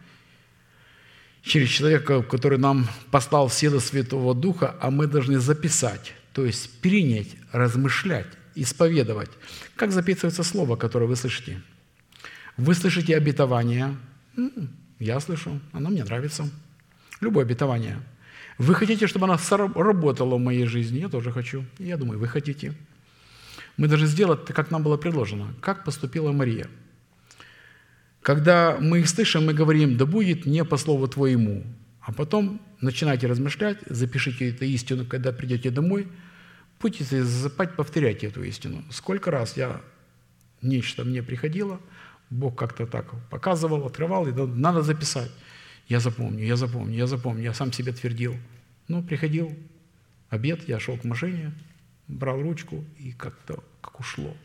[1.42, 7.36] через человека, который нам послал силы Святого Духа, а мы должны записать, то есть принять,
[7.52, 9.30] размышлять, исповедовать.
[9.76, 11.62] Как записывается слово, которое вы слышите?
[12.56, 13.96] Вы слышите обетование.
[14.98, 16.48] Я слышу, оно мне нравится.
[17.20, 18.00] Любое обетование.
[18.58, 19.38] Вы хотите, чтобы оно
[19.74, 20.98] работало в моей жизни?
[20.98, 21.64] Я тоже хочу.
[21.78, 22.74] Я думаю, вы хотите.
[23.76, 25.54] Мы должны сделать, как нам было предложено.
[25.60, 26.68] Как поступила Мария–
[28.24, 31.62] когда мы их слышим, мы говорим, да будет не по слову твоему.
[32.00, 36.08] А потом начинайте размышлять, запишите эту истину, когда придете домой,
[36.80, 38.82] будете запать, повторяйте эту истину.
[38.90, 39.82] Сколько раз я,
[40.62, 41.78] нечто мне приходило,
[42.30, 45.30] Бог как-то так показывал, открывал, и надо записать.
[45.88, 48.36] Я запомню, я запомню, я запомню, я сам себе твердил.
[48.88, 49.54] Ну, приходил
[50.30, 51.52] обед, я шел к машине,
[52.08, 54.36] брал ручку, и как-то как ушло.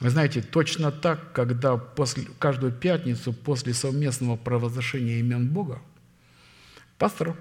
[0.00, 5.82] Вы знаете, точно так, когда после, каждую пятницу после совместного провозглашения имен Бога,
[6.98, 7.36] пастор,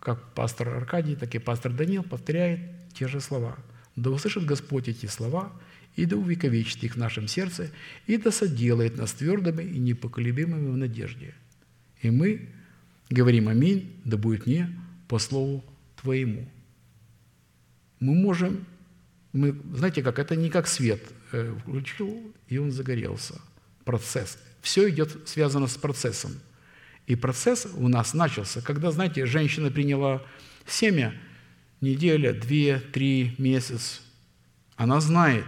[0.00, 2.60] как пастор Аркадий, так и пастор Даниил повторяет
[2.94, 3.56] те же слова.
[3.94, 5.52] «Да услышит Господь эти слова,
[5.96, 7.70] и да увековечит их в нашем сердце,
[8.06, 11.34] и да соделает нас твердыми и непоколебимыми в надежде».
[12.00, 12.48] И мы
[13.10, 14.68] говорим «Аминь», да будет не
[15.08, 15.64] по слову
[16.00, 16.48] Твоему.
[18.00, 18.64] Мы можем,
[19.32, 21.02] мы, знаете как, это не как свет–
[21.32, 23.40] Э, включил, и он загорелся.
[23.84, 24.38] Процесс.
[24.60, 26.32] Все идет связано с процессом.
[27.06, 30.22] И процесс у нас начался, когда, знаете, женщина приняла
[30.66, 31.14] семя,
[31.80, 34.02] неделя, две, три, месяц.
[34.76, 35.46] Она знает,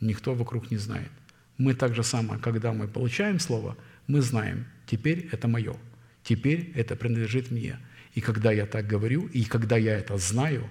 [0.00, 1.10] никто вокруг не знает.
[1.56, 3.76] Мы так же самое, когда мы получаем слово,
[4.06, 5.76] мы знаем, теперь это мое,
[6.22, 7.78] теперь это принадлежит мне.
[8.14, 10.68] И когда я так говорю, и когда я это знаю,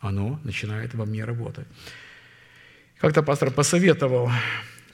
[0.00, 1.66] оно начинает во мне работать.
[2.98, 4.30] Как-то пастор посоветовал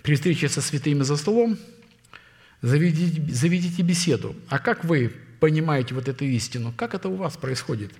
[0.02, 1.58] при встрече со святыми за столом
[2.64, 4.34] заведите, заведите беседу.
[4.48, 6.72] А как вы понимаете вот эту истину?
[6.76, 7.92] Как это у вас происходит?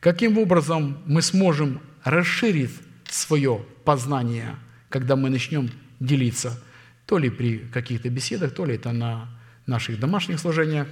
[0.00, 2.72] Каким образом мы сможем расширить
[3.08, 4.56] свое познание,
[4.92, 5.70] когда мы начнем
[6.00, 6.62] делиться,
[7.06, 9.28] то ли при каких-то беседах, то ли это на
[9.66, 10.86] наших домашних служениях.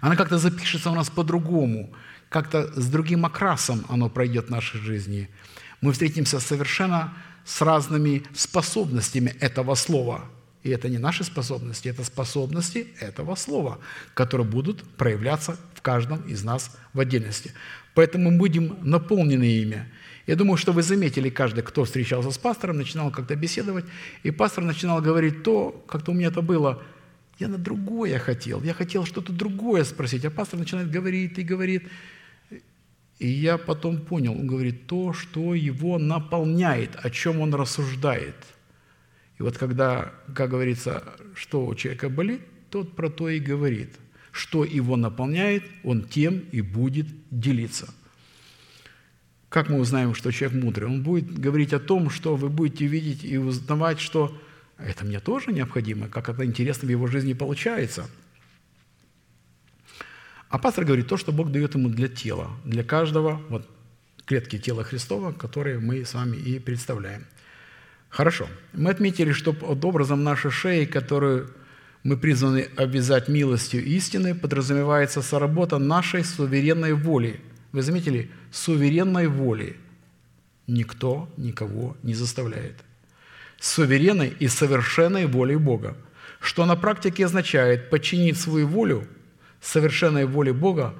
[0.00, 1.94] Она как-то запишется у нас по-другому,
[2.28, 5.30] как-то с другим окрасом оно пройдет в нашей жизни–
[5.80, 7.14] мы встретимся совершенно
[7.44, 10.24] с разными способностями этого слова.
[10.62, 13.78] И это не наши способности, это способности этого слова,
[14.14, 17.52] которые будут проявляться в каждом из нас в отдельности.
[17.94, 19.92] Поэтому мы будем наполнены ими.
[20.26, 23.84] Я думаю, что вы заметили, каждый, кто встречался с пастором, начинал как-то беседовать,
[24.24, 26.82] и пастор начинал говорить то, как-то у меня это было,
[27.38, 31.88] я на другое хотел, я хотел что-то другое спросить, а пастор начинает говорить и говорит,
[33.18, 38.34] и я потом понял, он говорит, то, что его наполняет, о чем он рассуждает.
[39.38, 41.04] И вот когда, как говорится,
[41.34, 42.40] что у человека болит,
[42.70, 43.94] тот про то и говорит.
[44.32, 47.88] Что его наполняет, он тем и будет делиться.
[49.56, 50.86] Как мы узнаем, что человек мудрый?
[50.86, 54.36] Он будет говорить о том, что вы будете видеть и узнавать, что
[54.76, 58.06] это мне тоже необходимо, как это интересно в его жизни получается–
[60.48, 63.68] а пастор говорит то, что Бог дает ему для тела, для каждого вот,
[64.26, 67.26] клетки тела Христова, которые мы с вами и представляем.
[68.08, 68.46] Хорошо.
[68.72, 71.50] Мы отметили, что под образом нашей шеи, которую
[72.04, 77.40] мы призваны обвязать милостью истины, подразумевается соработа нашей суверенной воли.
[77.76, 78.30] Вы заметили?
[78.52, 79.76] Суверенной воли.
[80.66, 82.76] Никто никого не заставляет.
[83.60, 85.94] Суверенной и совершенной волей Бога,
[86.40, 89.06] что на практике означает подчинить свою волю
[89.60, 90.94] совершенной воли Бога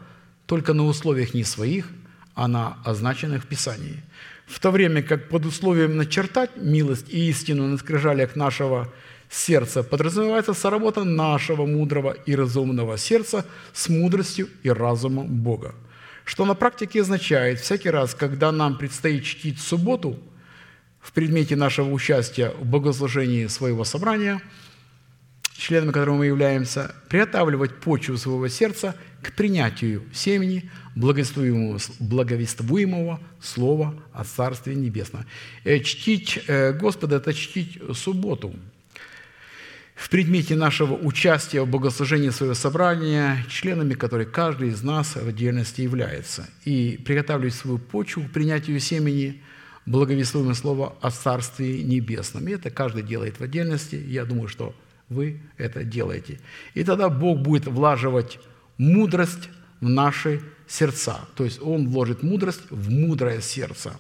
[0.44, 1.88] только на условиях не своих,
[2.34, 4.02] а на означенных в Писании.
[4.44, 8.92] В то время как под условием начертать милость и истину на скрижалях нашего
[9.30, 15.74] сердца подразумевается соработа нашего мудрого и разумного сердца с мудростью и разумом Бога.
[16.26, 20.18] Что на практике означает, всякий раз, когда нам предстоит чтить субботу
[21.00, 24.42] в предмете нашего участия в богослужении своего собрания,
[25.56, 34.24] членами которого мы являемся, приготавливать почву своего сердца к принятию семени благовествуемого, благовествуемого слова о
[34.24, 35.24] Царстве Небесном.
[35.62, 38.52] Э, Чтить э, Господа– это чтить субботу.
[40.06, 45.80] В предмете нашего участия в богослужении своего собрания, членами которой каждый из нас в отдельности
[45.80, 49.42] является, и приготавливать свою почву к принятию семени–
[49.84, 52.46] благовествуемое слово о Царстве Небесном.
[52.46, 53.96] И это каждый делает в отдельности.
[53.96, 54.76] Я думаю, что
[55.08, 56.38] вы это делаете.
[56.74, 58.38] И тогда Бог будет влаживать
[58.78, 59.48] мудрость
[59.80, 61.18] в наши сердца.
[61.34, 63.98] То есть Он вложит мудрость в мудрое сердце.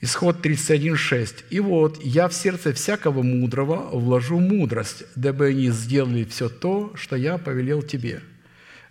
[0.00, 1.44] Исход 31.6.
[1.50, 7.16] «И вот я в сердце всякого мудрого вложу мудрость, дабы они сделали все то, что
[7.16, 8.22] я повелел тебе».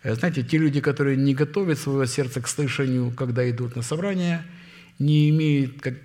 [0.03, 4.43] Э, знаете, те люди, которые не готовят своего сердца к слышанию, когда идут на собрание–
[4.99, 5.95] не имеет, как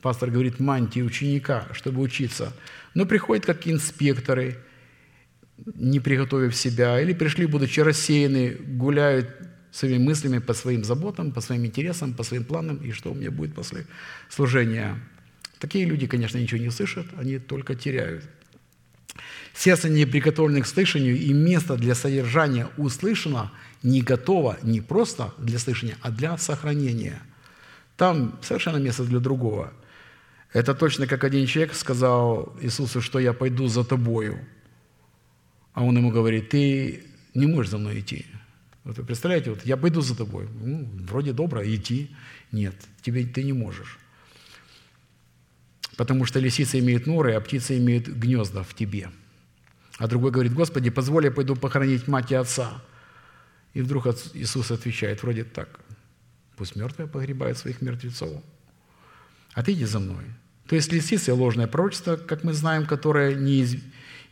[0.00, 2.52] пастор говорит, мантии ученика, чтобы учиться,
[2.94, 4.58] но приходят как инспекторы,
[5.74, 9.28] не приготовив себя, или пришли, будучи рассеяны, гуляют
[9.74, 13.30] своими мыслями по своим заботам, по своим интересам, по своим планам, и что у меня
[13.30, 13.86] будет после
[14.28, 15.00] служения.
[15.58, 18.24] Такие люди, конечно, ничего не слышат, они только теряют.
[19.54, 23.52] Сердце, не приготовлено к слышанию, и место для содержания услышано
[23.82, 27.20] не готово не просто для слышания, а для сохранения–
[27.96, 29.72] там совершенно место для другого.
[30.52, 34.38] Это точно как один человек сказал Иисусу, что я пойду за тобою.
[35.72, 38.26] А он ему говорит, ты не можешь за мной идти.
[38.84, 40.48] Вот вы представляете, вот я пойду за тобой.
[40.60, 42.14] Ну, вроде добро, идти.
[42.52, 43.98] Нет, тебе ты не можешь.
[45.96, 49.10] Потому что лисица имеет норы, а птица имеет гнезда в тебе.
[49.98, 52.82] А другой говорит, Господи, позволь, я пойду похоронить мать и отца.
[53.72, 55.80] И вдруг Иисус отвечает, вроде так,
[56.56, 58.42] Пусть мертвые погребают своих мертвецов.
[59.54, 60.24] А ты иди за мной.
[60.68, 63.76] То есть лисицы– ложное пророчество, как мы знаем, которое не, из,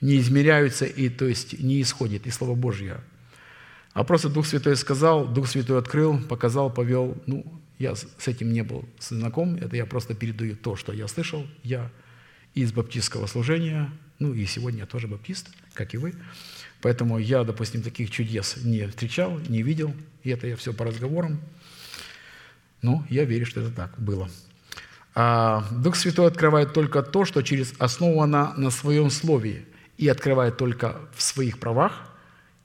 [0.01, 3.03] не измеряются и то есть не исходит из Слова Божьего.
[3.95, 7.17] А просто Дух Святой сказал, Дух Святой открыл, показал, повел.
[7.27, 7.45] Ну,
[7.79, 11.47] я с этим не был знаком, это я просто передаю то, что я слышал.
[11.63, 11.91] Я
[12.55, 16.15] из баптистского служения, ну и сегодня я тоже баптист, как и вы.
[16.81, 21.41] Поэтому я, допустим, таких чудес не встречал, не видел, и это я все по разговорам.
[22.83, 24.29] Ну, я верю, что это так было.
[25.15, 29.65] А Дух Святой открывает только то, что через основано на своем слове,
[29.99, 32.12] и открывает только в своих правах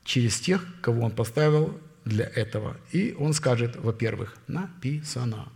[0.07, 2.77] через тех, кого Он поставил для этого.
[2.93, 5.49] И Он скажет, во-первых, написано.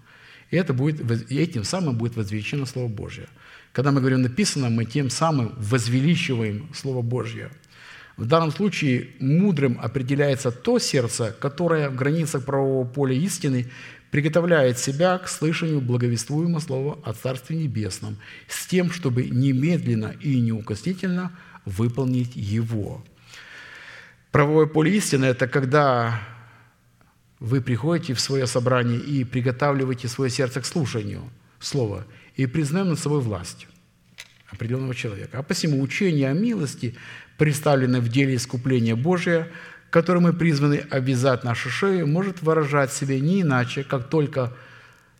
[0.51, 3.27] И это будет, этим самым будет возвеличено Слово Божье.
[3.71, 7.49] Когда мы говорим «написано», мы тем самым возвеличиваем Слово Божье.
[8.17, 13.71] В данном случае мудрым определяется то сердце, которое в границах правового поля истины
[14.11, 18.17] приготовляет себя к слышанию благовествуемого слова о Царстве Небесном
[18.49, 21.31] с тем, чтобы немедленно и неукоснительно
[21.63, 23.01] выполнить его.
[24.31, 26.21] Правовое поле истины– это когда
[27.39, 31.21] вы приходите в свое собрание и приготавливаете свое сердце к слушанию
[31.59, 32.05] слова
[32.35, 33.67] и признаем над собой власть
[34.49, 35.39] определенного человека.
[35.39, 36.95] А посему учение о милости,
[37.37, 39.47] представленное в деле искупления Божия–
[39.91, 44.53] которым мы призваны обвязать наши шеи, может выражать себя не иначе, как только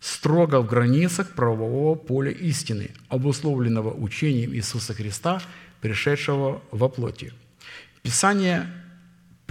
[0.00, 5.40] строго в границах правового поля истины, обусловленного учением Иисуса Христа,
[5.80, 7.32] пришедшего во плоти.
[8.02, 8.66] Писание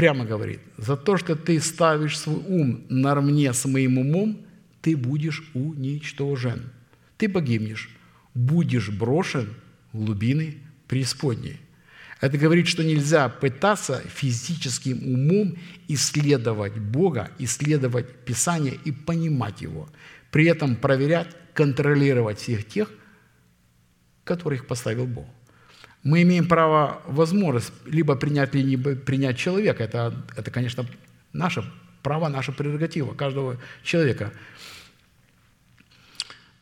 [0.02, 4.48] прямо говорит, за то, что ты ставишь свой ум наравне с моим умом,
[4.82, 6.72] ты будешь уничтожен.
[7.18, 7.88] Ты погибнешь,
[8.34, 9.54] будешь брошен
[9.94, 10.58] в глубины
[10.88, 11.60] преисподней.
[12.20, 15.56] Это говорит, что нельзя пытаться физическим умом
[15.88, 19.88] исследовать Бога, исследовать Писание и понимать Его.
[20.32, 22.90] При этом проверять, контролировать всех тех,
[24.24, 25.28] которых поставил Бог.
[26.04, 29.84] Мы имеем право, возможность либо принять, либо принять человека.
[29.84, 30.86] Это, это конечно,
[31.32, 31.64] наше
[32.02, 34.34] право, наша прерогатива каждого человека.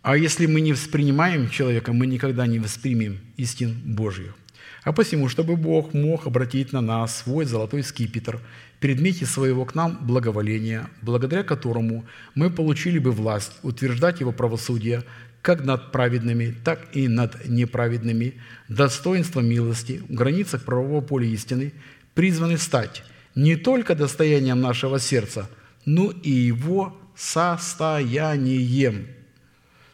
[0.01, 4.35] А если мы не воспринимаем человека, мы никогда не воспримем истин Божьих.
[4.83, 8.39] А посему, чтобы Бог мог обратить на нас свой золотой скипетр
[8.79, 15.03] предмете своего к нам благоволения, благодаря которому мы получили бы власть утверждать Его правосудие
[15.41, 18.35] как над праведными, так и над неправедными,
[18.67, 21.73] достоинство милости в границах правового поля истины,
[22.13, 23.03] призваны стать
[23.35, 25.49] не только достоянием нашего сердца,
[25.85, 29.07] но и его состоянием,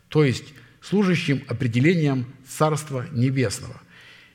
[0.10, 3.82] то есть служащим определением Царства Небесного.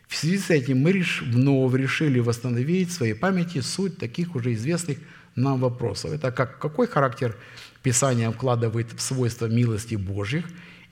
[0.08, 4.98] В связи с этим мы вновь решили восстановить в своей памяти суть таких уже известных
[5.36, 6.12] нам вопросов.
[6.12, 7.36] Это как, какой характер
[7.82, 10.44] Писание вкладывает в свойства милости Божьих,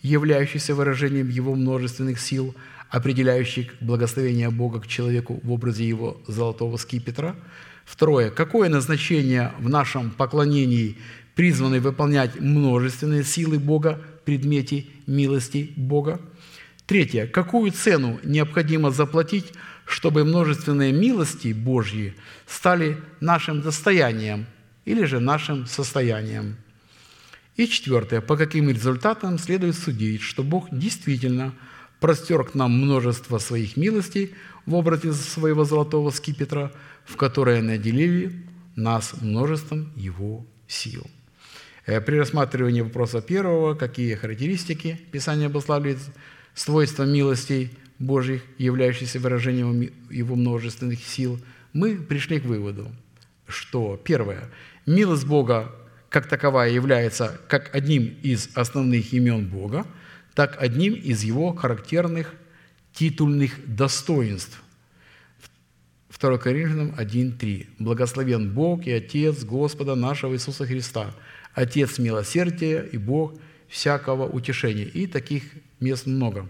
[0.02, 2.54] являющихся выражением Его множественных сил,
[2.90, 7.36] определяющих благословение Бога к человеку в образе его золотого скипетра.
[7.84, 8.30] Второе.
[8.30, 10.96] Какое назначение в нашем поклонении
[11.34, 16.20] призваны выполнять множественные силы Бога в предмете милости Бога?
[16.86, 17.26] Третье.
[17.26, 19.52] Какую цену необходимо заплатить,
[19.84, 22.14] чтобы множественные милости Божьи
[22.46, 24.46] стали нашим достоянием
[24.84, 26.56] или же нашим состоянием?
[27.58, 28.20] И четвертое.
[28.20, 31.52] По каким результатам следует судить, что Бог действительно
[31.98, 34.32] простер к нам множество своих милостей
[34.64, 36.70] в образе своего золотого скипетра,
[37.04, 41.04] в которое наделили нас множеством Его сил.
[41.84, 45.98] Э, При рассматривании вопроса первого, какие характеристики Писание обуславливает
[46.54, 51.40] свойства милостей Божьих, являющихся выражением Его множественных сил,
[51.72, 52.92] мы пришли к выводу,
[53.48, 54.48] что первое,
[54.86, 55.74] милость Бога
[56.10, 59.86] как таковая является как одним из основных имен Бога,
[60.34, 62.34] так одним из Его характерных
[62.92, 64.62] титульных достоинств.
[66.20, 67.66] 2 Коринфянам 1.3.
[67.78, 71.14] «Благословен Бог и Отец Господа нашего Иисуса Христа,
[71.54, 73.34] Отец милосердия и Бог
[73.68, 74.84] всякого утешения».
[74.84, 75.44] И таких
[75.78, 76.48] мест много.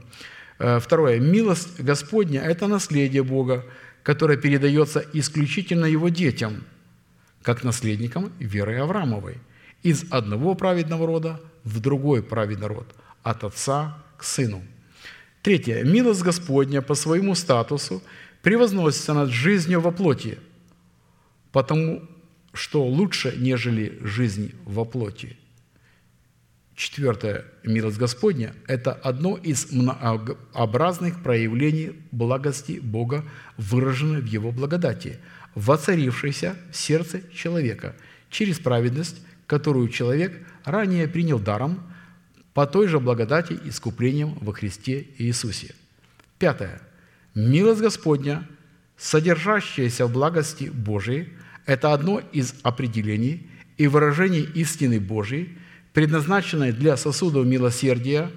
[0.59, 1.19] Э, Второе.
[1.21, 3.65] Милость Господня– это наследие Бога,
[4.03, 6.65] которое передается исключительно Его детям,
[7.43, 9.37] как наследникам веры Авраамовой,
[9.89, 14.63] из одного праведного рода в другой праведный род, от отца к сыну.
[15.43, 15.83] Третье.
[15.83, 18.03] Милость Господня по своему статусу
[18.43, 20.39] превозносится над жизнью во плоти,
[21.53, 22.03] потому
[22.53, 25.39] что лучше, нежели жизнь во плоти.
[26.75, 27.47] Четвертое.
[27.65, 33.25] Милость Господня– это одно из многообразных проявлений благости Бога,
[33.57, 35.19] выраженной в Его благодати,
[35.55, 37.97] воцарившейся в сердце человека
[38.29, 39.17] через праведность,
[39.49, 41.83] которую человек ранее принял даром
[42.53, 45.75] по той же благодати искуплением во Христе Иисусе.
[46.39, 46.81] Пятое.
[47.35, 48.47] Милость Господня,
[48.97, 51.33] содержащаяся в благости Божией,
[51.65, 55.57] это одно из определений и выражений истины Божией,
[55.95, 58.31] предназначенной для сосудов милосердия,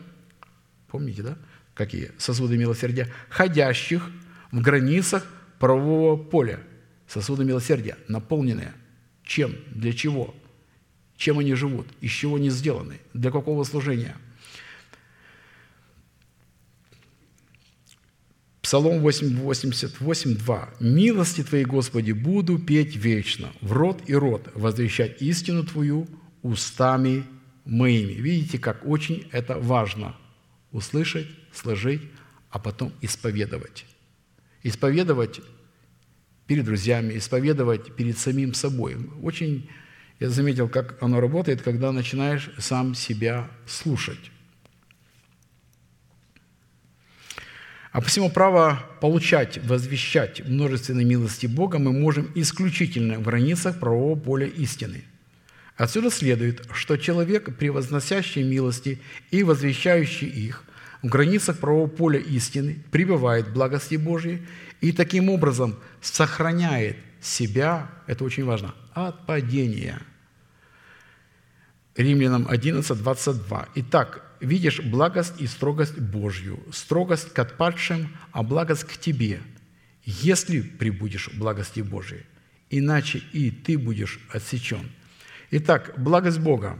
[0.87, 1.37] помните, да?
[1.73, 3.11] Какие сосуды милосердия?
[3.29, 4.09] Ходящих
[4.51, 5.25] в границах
[5.59, 6.59] правового поля.
[7.07, 8.73] Сосуды милосердия, наполненные.
[9.23, 9.55] Чем?
[9.73, 10.35] Для чего?
[11.21, 11.85] Чем они живут?
[12.01, 12.99] Из чего они сделаны?
[13.13, 14.15] Для какого служения?
[18.63, 20.69] Псалом 88, 2.
[20.79, 26.07] «Милости Твои, Господи, буду петь вечно, в рот и рот, возвещать истину Твою
[26.41, 27.23] устами
[27.65, 28.13] моими».
[28.13, 30.15] Видите, как очень это важно–
[30.71, 32.01] услышать, сложить,
[32.49, 33.85] а потом исповедовать.
[34.63, 35.39] Исповедовать
[36.47, 38.97] перед друзьями, исповедовать перед самим собой.
[39.21, 39.69] Очень
[40.21, 44.29] я заметил, как оно работает, когда начинаешь сам себя слушать.
[47.91, 54.45] А посему право получать, возвещать множественные милости Бога мы можем исключительно в границах правового поля
[54.45, 55.05] истины.
[55.75, 58.99] Отсюда следует, что человек, превозносящий милости
[59.31, 60.63] и возвещающий их,
[61.01, 64.45] в границах правового поля истины пребывает в благости Божьей
[64.81, 69.99] и таким образом сохраняет себя, это очень важно, от падения.
[71.95, 73.69] Римлянам 11, 22.
[73.75, 79.41] Итак, видишь благость и строгость Божью, строгость к отпадшим, а благость к тебе,
[80.05, 82.25] если прибудешь в благости Божией,
[82.69, 84.89] иначе и ты будешь отсечен.
[85.51, 86.79] Итак, благость Бога.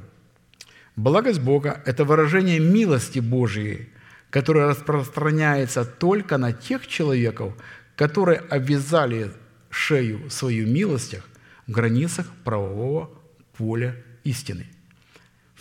[0.96, 3.90] Благость Бога– это выражение милости Божией,
[4.30, 7.54] которая распространяется только на тех человеков,
[7.98, 9.32] которые обвязали
[9.70, 11.28] шею свою милостях
[11.68, 13.10] в границах правового
[13.58, 14.68] поля истины.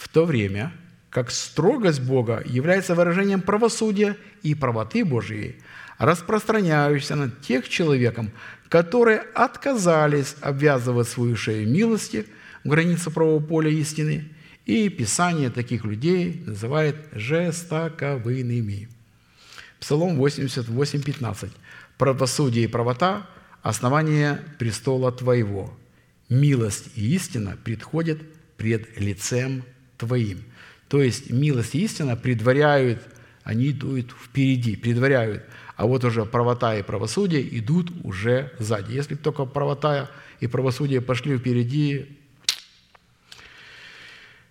[0.00, 0.72] В то время–
[1.10, 5.56] как строгость Бога является выражением правосудия и правоты Божьей,
[5.98, 8.30] распространяющейся над тех человеком,
[8.68, 12.26] которые отказались обвязывать свою шею милости
[12.64, 14.28] в границе правого поля истины,
[14.66, 18.88] и Писание таких людей называет жестоковыми.
[19.80, 21.50] Псалом 88, 15.
[21.98, 23.26] «Правосудие и правота–
[23.62, 25.76] основание престола Твоего.
[26.28, 28.20] Милость и истина предходят
[28.56, 29.64] пред лицем
[30.00, 30.42] Твоим».
[30.88, 33.00] То есть милость и истина предваряют,
[33.44, 35.44] они идут впереди, предваряют.
[35.76, 38.92] А вот уже правота и правосудие идут уже сзади.
[38.92, 40.10] Если только правота
[40.40, 42.18] и правосудие пошли впереди,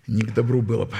[0.06, 0.96] не к добру было бы.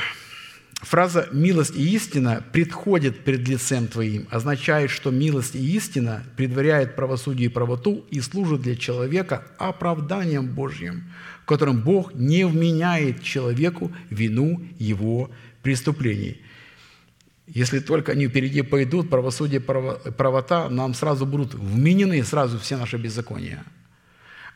[0.80, 7.46] Фраза «милость и истина предходит пред лицем Твоим» означает, что милость и истина предваряет правосудие
[7.46, 11.04] и правоту и служат для человека оправданием Божьим–
[11.50, 15.32] которым Бог не вменяет человеку вину его
[15.64, 16.40] преступлений.
[17.48, 22.98] Если только они впереди пойдут, правосудие, право- правота, нам сразу будут вменены сразу все наши
[22.98, 23.64] беззакония.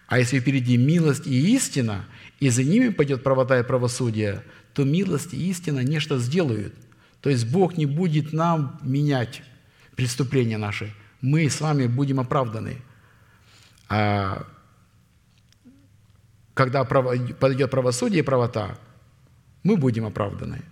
[0.06, 2.04] А если впереди милость и истина,
[2.38, 4.44] и за ними пойдет правота и правосудие,
[4.74, 6.74] то милость и истина нечто сделают.
[7.20, 9.42] То есть Бог не будет нам менять
[9.96, 10.92] преступления наши.
[11.20, 12.76] Мы с вами будем оправданы.
[13.88, 14.46] А
[16.52, 18.78] когда подойдет правосудие и правота,
[19.62, 20.62] мы будем оправданы.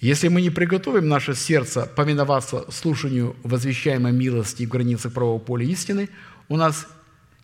[0.00, 6.10] Если мы не приготовим наше сердце повиноваться слушанию возвещаемой милости в границах правого поля истины,
[6.48, 6.86] у нас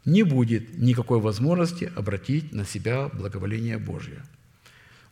[0.04, 4.22] не будет никакой возможности обратить на себя благоволение Божье.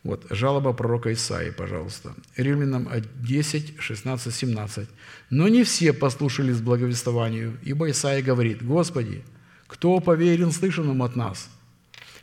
[0.02, 2.14] Вот, жалоба пророка Исаии, пожалуйста.
[2.36, 4.88] Римлянам 10, 16, 17.
[5.28, 9.22] «Но не все послушались благовествованию, ибо Исаия говорит, «Господи,
[9.66, 11.50] кто поверил слышанному от нас?»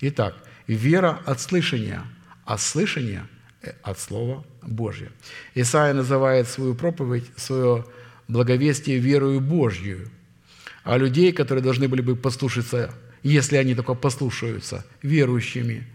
[0.02, 0.36] Итак,
[0.68, 2.04] вера от слышания,
[2.46, 3.28] а слышание
[3.62, 5.12] э, от Слова Божьего.
[5.56, 7.86] Исаия называет свою проповедь, свое
[8.28, 10.10] благовестие верою Божью,
[10.84, 12.94] а людей, которые должны были бы послушаться,
[13.24, 15.88] если они только послушаются, верующими.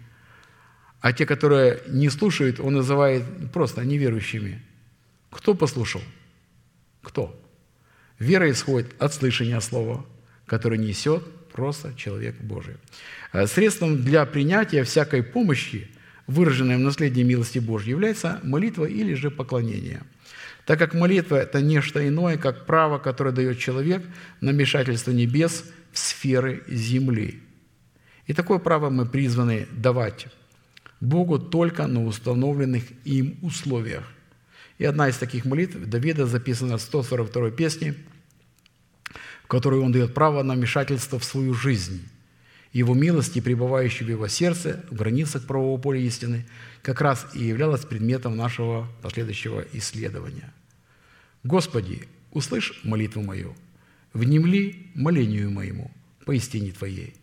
[1.02, 4.62] А те, которые не слушают, он называет просто неверующими.
[5.30, 6.00] Кто послушал?
[7.02, 7.38] Кто?
[8.20, 10.06] Вера исходит от слышания слова,
[10.46, 12.76] которое несет просто человек Божий.
[13.32, 15.88] Э, Средством для принятия всякой помощи,
[16.28, 20.04] выраженной в наследии милости Божьей, является молитва или же поклонение.
[20.66, 24.04] Так как молитва– это нечто иное, как право, которое дает человек
[24.40, 27.42] на вмешательство небес в сферы земли.
[28.28, 30.28] И такое право мы призваны давать
[31.02, 34.04] Богу только на установленных им условиях.
[34.78, 37.96] И одна из таких молитв Давида записана в 142 песне,
[39.42, 42.08] в которой он дает право на вмешательство в свою жизнь.
[42.72, 46.46] Его милости, пребывающей в его сердце, в границах правового поля истины,
[46.82, 50.54] как раз и являлась предметом нашего последующего исследования.
[51.42, 53.56] «Господи, услышь молитву мою,
[54.12, 55.90] внемли молению моему
[56.24, 57.16] по истине Твоей.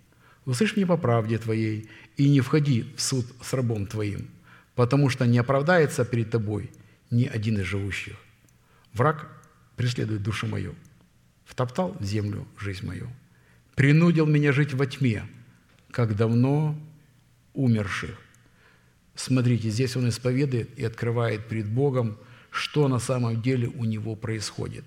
[0.46, 1.90] Услышь мне по правде Твоей,
[2.20, 4.28] и не входи в суд с рабом Твоим,
[4.76, 6.70] потому что не оправдается перед Тобой
[7.10, 8.18] ни один из живущих.
[8.92, 9.30] Враг
[9.78, 10.76] преследует душу мою,
[11.46, 13.10] втоптал в землю жизнь мою,
[13.74, 15.24] принудил меня жить во тьме,
[15.92, 16.78] как давно
[17.54, 18.20] умерших.
[19.16, 22.18] Смотрите, здесь он исповедует и открывает перед Богом,
[22.52, 24.84] что на самом деле у него происходит.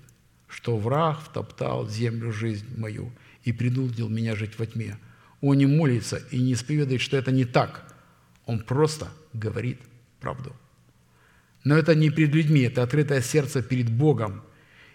[0.48, 3.10] Что враг втоптал в землю жизнь мою
[3.42, 4.98] и принудил меня жить во тьме.
[5.42, 7.92] Он не молится и не исповедует, что это не так.
[8.46, 9.80] Он просто говорит
[10.20, 10.56] правду.
[11.64, 14.42] Но это не перед людьми, это открытое сердце перед Богом.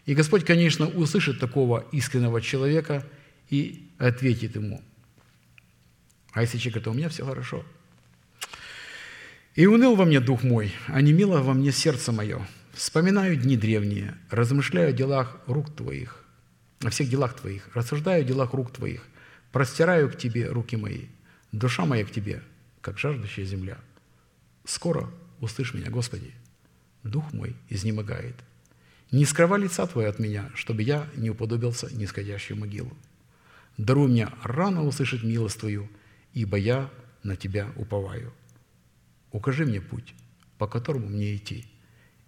[0.06, 3.06] И Господь, конечно, услышит такого искреннего человека
[3.50, 4.82] и ответит ему.
[6.32, 7.66] А если человек говорит, у меня все хорошо.
[9.56, 12.48] И уныл во мне дух мой, а не мило во мне сердце мое.
[12.74, 16.24] Вспоминаю дни древние, размышляю о делах рук Твоих,
[16.84, 19.02] о всех делах Твоих, рассуждаю о делах рук Твоих,
[19.58, 21.06] простираю к Тебе руки мои,
[21.52, 22.44] душа моя к Тебе,
[22.80, 23.80] как жаждущая земля.
[24.66, 25.10] Скоро
[25.40, 26.32] услышь меня, Господи,
[27.02, 28.36] дух мой изнемогает.
[29.10, 32.96] Не скрывай лица Твоего от меня, чтобы я не уподобился нисходящую могилу.
[33.78, 35.90] Даруй мне рано услышать милость Твою,
[36.34, 36.92] ибо я
[37.24, 38.36] на Тебя уповаю.
[39.32, 40.14] Укажи мне путь,
[40.60, 41.66] по которому мне идти,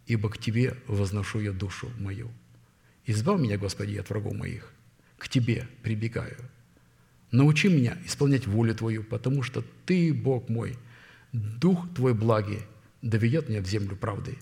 [0.08, 2.32] ибо к Тебе возношу я душу мою.
[3.06, 4.74] Избавь меня, Господи, от врагов моих,
[5.20, 6.50] к Тебе прибегаю.
[7.32, 10.78] Научи меня исполнять волю Твою, потому что Ты, Бог мой,
[11.32, 12.62] Дух Твой благий
[13.02, 14.38] доведет меня в землю правды.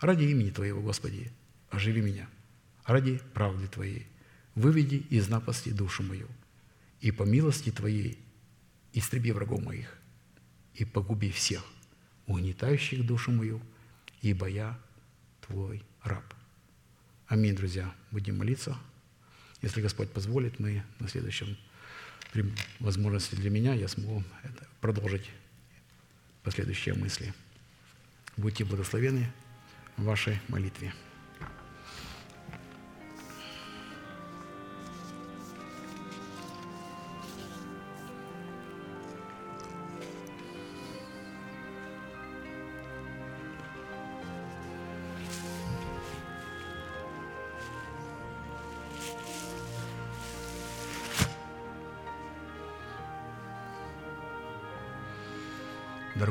[0.00, 1.32] Ради имени Твоего, Господи,
[1.70, 2.28] оживи меня.
[2.84, 4.06] Ради правды Твоей
[4.54, 6.28] выведи из напасти душу мою.
[7.00, 8.18] И по милости Твоей
[8.92, 9.96] истреби врагов моих
[10.74, 11.64] и погуби всех,
[12.26, 13.60] угнетающих душу мою,
[14.20, 14.78] ибо я
[15.46, 16.24] Твой раб.
[17.28, 17.94] Аминь, друзья.
[18.10, 18.76] Будем молиться.
[19.62, 21.56] Если Господь позволит, мы на следующем
[22.80, 24.22] возможности для меня я смогу
[24.80, 25.30] продолжить
[26.42, 27.32] последующие мысли.
[28.36, 29.30] Будьте благословены
[29.96, 30.92] в вашей молитве.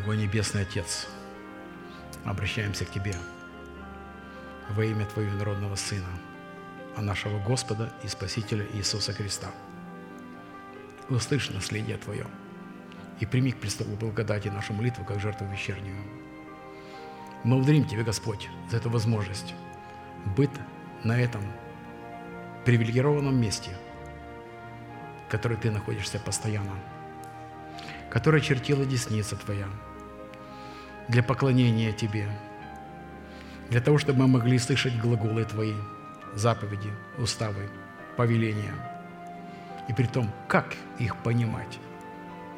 [0.06, 1.07] Дорогой Небесный Отец,
[2.26, 3.15] обращаемся к Тебе
[4.69, 6.06] во имя Твоего народного Сына,
[6.95, 9.48] а нашего Господа и Спасителя Иисуса Христа.
[11.10, 12.27] Услышь наследие Твое
[13.19, 15.98] и прими к престолу благодати нашу молитву, как жертву вечернюю.
[17.44, 19.56] Мы благодарим Тебя, Господь, за эту возможность
[20.38, 20.52] быть
[21.03, 21.41] на этом
[22.64, 23.72] привилегированном месте,
[25.27, 26.76] в котором ты находишься постоянно,
[28.11, 29.68] которое чертила десница Твоя
[31.07, 32.27] для поклонения Тебе,
[33.69, 35.73] для того, чтобы мы могли слышать глаголы Твои,
[36.34, 37.69] заповеди, уставы,
[38.18, 38.73] повеления.
[39.88, 41.80] И при том, как их понимать.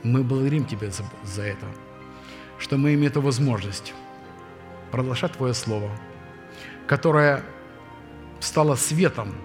[0.03, 1.65] Мы благодарим Тебя за, за это,
[2.57, 3.93] что мы имеем эту возможность
[4.91, 5.91] продолжать Твое Слово,
[6.87, 7.43] которое
[8.39, 9.35] стало светом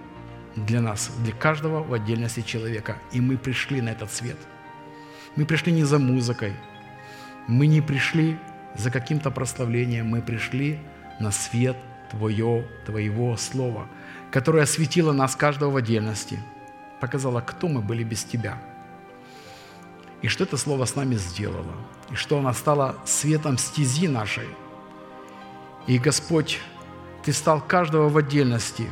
[0.55, 2.97] для нас, для каждого в отдельности человека.
[3.11, 4.37] И мы пришли на этот свет.
[5.35, 6.53] Мы пришли не за музыкой,
[7.47, 8.37] мы не пришли
[8.75, 10.79] за каким-то прославлением, мы пришли
[11.19, 11.77] на свет
[12.11, 13.87] Твое, Твоего Слова,
[14.31, 16.39] которое осветило нас каждого в отдельности,
[16.99, 18.61] показало, кто мы были без Тебя,
[20.21, 21.73] и что это Слово с нами сделало,
[22.11, 24.47] и что оно стало светом стези нашей.
[25.87, 26.59] И, Господь,
[27.23, 28.89] Ты стал каждого в отдельности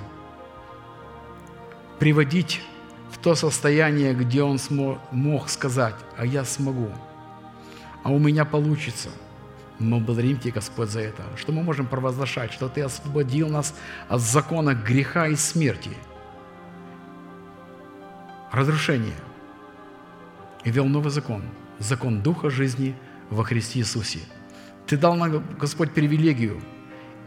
[2.00, 2.62] приводить
[3.12, 6.90] в то состояние, где он смог, мог сказать, а я смогу,
[8.04, 9.10] а у меня получится–
[9.82, 13.74] мы благодарим Тебя, Господь, за это, что мы можем провозглашать, что Ты освободил нас
[14.08, 15.92] от закона греха и смерти,
[18.52, 19.16] разрушения,
[20.64, 21.42] и вел новый закон,
[21.80, 22.96] закон Духа жизни
[23.30, 24.20] во Христе Иисусе.
[24.88, 26.62] Ты дал нам, Господь, привилегию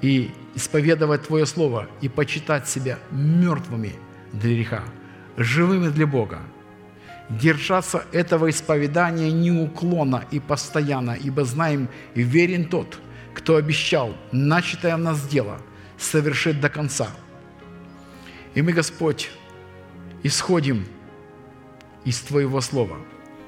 [0.00, 3.94] и исповедовать Твое Слово, и почитать себя мертвыми
[4.32, 4.84] для греха,
[5.36, 6.40] живыми для Бога–
[7.28, 12.98] держаться этого исповедания неуклонно и постоянно, ибо знаем верен тот,
[13.34, 15.58] кто обещал начатое в нас дело
[15.98, 17.08] совершить до конца.
[18.54, 19.30] И мы, Господь,
[20.22, 20.86] исходим
[22.04, 22.98] из Твоего Слова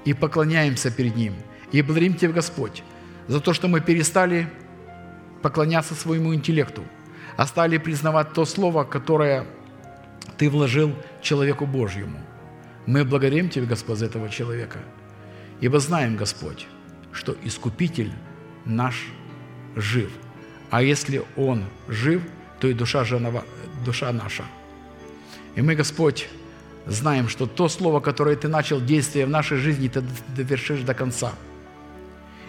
[0.05, 1.35] и поклоняемся перед Ним.
[1.71, 2.83] И благодарим Тебя, Господь,
[3.29, 4.49] за то, что мы перестали
[5.43, 6.83] поклоняться своему интеллекту,
[7.37, 9.47] а стали признавать то Слово, которое
[10.39, 10.93] Ты вложил
[11.23, 12.19] человеку Божьему–
[12.87, 14.79] мы благодарим Тебя, Господь, за этого человека,
[15.61, 16.67] ибо знаем, Господь,
[17.13, 18.13] что Искупитель
[18.65, 19.07] наш
[19.75, 20.11] жив.
[20.71, 22.23] А если Он жив,
[22.61, 23.45] то и душа, женова,
[23.85, 24.45] душа наша.
[25.57, 26.29] И мы, Господь,
[26.87, 30.03] знаем, что то слово, которое Ты начал действие в нашей жизни, Ты
[30.37, 31.33] довершишь до конца.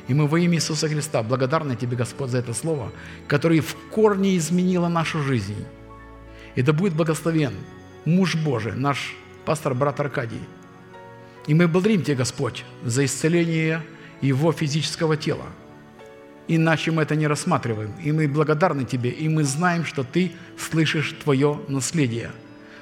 [0.08, 2.92] И мы во имя Иисуса Христа благодарны Тебе, Господь, за это слово,
[3.28, 5.66] которое в корне изменило нашу жизнь.
[6.56, 7.54] И да будет благословен
[8.06, 9.16] муж Божий, наш
[9.48, 10.42] пастор брат Аркадий.
[11.48, 13.82] И мы благодарим Тебя, Господь, за исцеление
[14.20, 15.46] его физического тела.
[16.50, 17.94] Иначе мы это не рассматриваем.
[18.04, 22.32] И мы благодарны Тебе, и мы знаем, что Ты слышишь Твое наследие.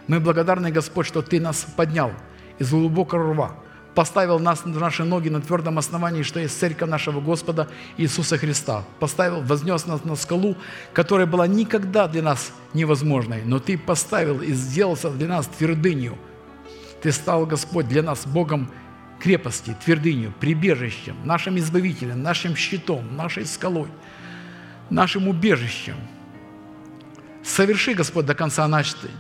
[0.08, 2.12] Мы благодарны, Господь, что Ты нас поднял
[2.58, 3.56] из глубокого рва,
[3.94, 7.68] поставил нас, наши ноги на твердом основании, что есть церковь нашего Господа
[7.98, 8.84] Иисуса Христа.
[9.00, 10.58] Поставил, вознес нас на скалу,
[10.94, 16.18] которая была никогда для нас невозможной, но Ты поставил и сделался для нас твердынью–
[17.06, 18.68] ты стал, Господь, для нас Богом
[19.20, 23.90] крепости, твердынью, прибежищем, нашим избавителем, нашим щитом, нашей скалой,
[24.90, 25.98] нашим убежищем.
[27.44, 28.68] Соверши, Господь, до конца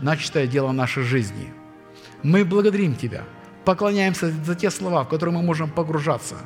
[0.01, 1.53] начатое дело нашей жизни.
[2.23, 3.23] Мы благодарим Тебя,
[3.65, 6.37] поклоняемся за те слова, в которые мы можем погружаться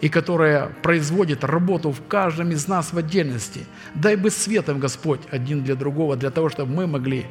[0.00, 3.60] и которые производят работу в каждом из нас в отдельности.
[3.94, 7.26] Дай бы светом, Господь, один для другого, для того, чтобы мы могли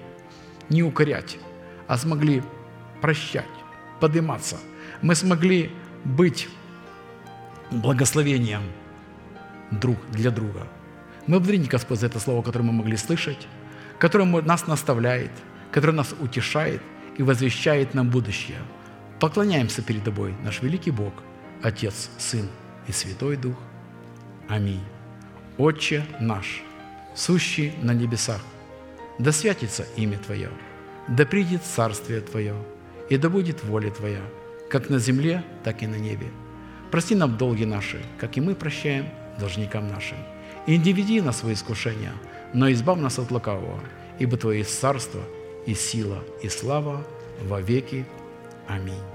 [0.70, 1.38] не укорять,
[1.88, 2.42] а смогли
[3.04, 3.56] прощать,
[4.00, 4.58] подниматься.
[5.02, 5.70] Мы смогли
[6.06, 6.48] быть
[7.70, 8.62] благословением
[9.72, 10.68] друг для друга.
[11.28, 13.48] Мы благодарим Господь за это слово, которое мы могли слышать,
[14.00, 15.32] которое нас наставляет,
[15.70, 16.82] которое нас утешает
[17.18, 18.60] и возвещает нам будущее.
[19.20, 21.14] Поклоняемся перед Тобой, наш великий Бог,
[21.62, 22.48] Отец, Сын
[22.88, 23.58] и Святой Дух.
[24.48, 24.84] Аминь.
[25.58, 26.64] Отче наш,
[27.16, 28.42] сущий на небесах,
[29.20, 30.50] да святится имя Твое,
[31.10, 32.56] да придет Царствие Твое,
[33.10, 34.22] и да будет воля Твоя,
[34.70, 36.28] как на земле, так и на небе.
[36.92, 39.08] Прости нам долги наши, как и мы прощаем
[39.40, 40.18] должникам нашим.
[40.68, 42.14] И не веди нас в искушения,
[42.54, 43.80] но избавь нас от лукавого,
[44.20, 45.22] ибо Твое есть царство
[45.66, 47.06] и сила и слава
[47.42, 48.06] во веки.
[48.68, 49.13] Аминь.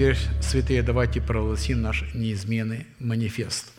[0.00, 3.70] Теперь, святые, давайте прогласим наш неизменный манифест.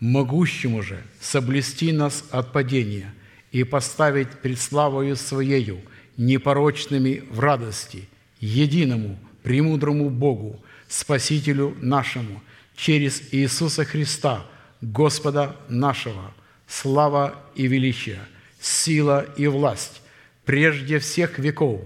[0.00, 3.14] «Могущему же соблюсти нас от падения
[3.52, 5.78] и поставить пред славою Своею,
[6.16, 8.08] непорочными в радости,
[8.40, 12.42] единому, премудрому Богу, Спасителю нашему,
[12.74, 14.44] через Иисуса Христа,
[14.80, 16.34] Господа нашего,
[16.66, 18.18] слава и величие,
[18.60, 20.02] сила и власть,
[20.44, 21.80] прежде всех веков,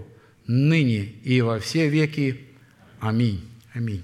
[0.47, 2.39] ныне и во все веки.
[2.99, 3.52] Аминь.
[3.73, 4.03] Аминь.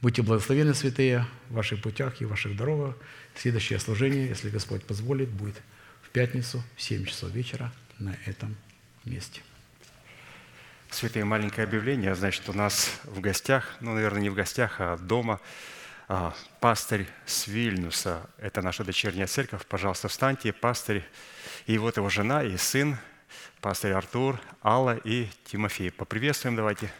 [0.00, 2.96] Будьте благословены, святые, в ваших путях и в ваших дорогах.
[3.34, 5.56] Следующее служение, если Господь позволит, будет
[6.02, 8.56] в пятницу в 7 часов вечера на этом
[9.04, 9.42] месте.
[10.90, 12.14] Святые, маленькое объявление.
[12.14, 15.40] Значит, у нас в гостях, ну, наверное, не в гостях, а дома,
[16.08, 18.30] а, пастырь с Вильнюса.
[18.38, 19.66] Это наша дочерняя церковь.
[19.66, 20.54] Пожалуйста, встаньте.
[20.54, 21.04] Пастырь
[21.66, 22.96] и вот его жена и сын,
[23.60, 25.90] пастырь Артур, Алла и Тимофей.
[25.90, 26.90] Поприветствуем давайте.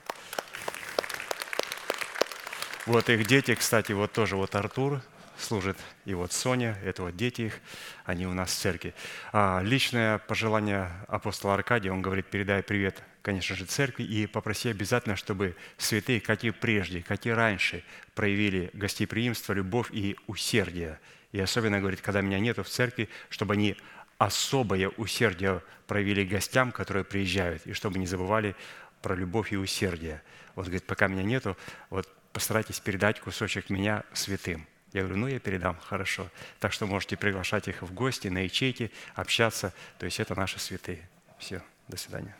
[2.88, 5.02] Вот их дети, кстати, вот тоже вот Артур
[5.38, 7.60] служит, и вот Соня, это вот дети их,
[8.06, 8.94] они у нас в церкви.
[9.30, 15.16] А личное пожелание апостола Аркадия, он говорит, передай привет, конечно же, церкви, и попроси обязательно,
[15.16, 17.84] чтобы святые, как и прежде, как и раньше,
[18.14, 20.98] проявили гостеприимство, любовь и усердие.
[21.32, 23.76] И особенно, говорит, когда меня нету в церкви, чтобы они
[24.16, 28.56] особое усердие проявили гостям, которые приезжают, и чтобы не забывали
[29.02, 30.22] про любовь и усердие.
[30.54, 31.54] Вот, говорит, пока меня нету,
[31.90, 32.08] вот
[32.38, 34.64] постарайтесь передать кусочек меня святым.
[34.92, 36.30] Я говорю, ну, я передам, хорошо.
[36.60, 39.74] Так что можете приглашать их в гости, на ячейки, общаться.
[39.98, 41.08] То есть это наши святые.
[41.40, 42.36] Все, до свидания.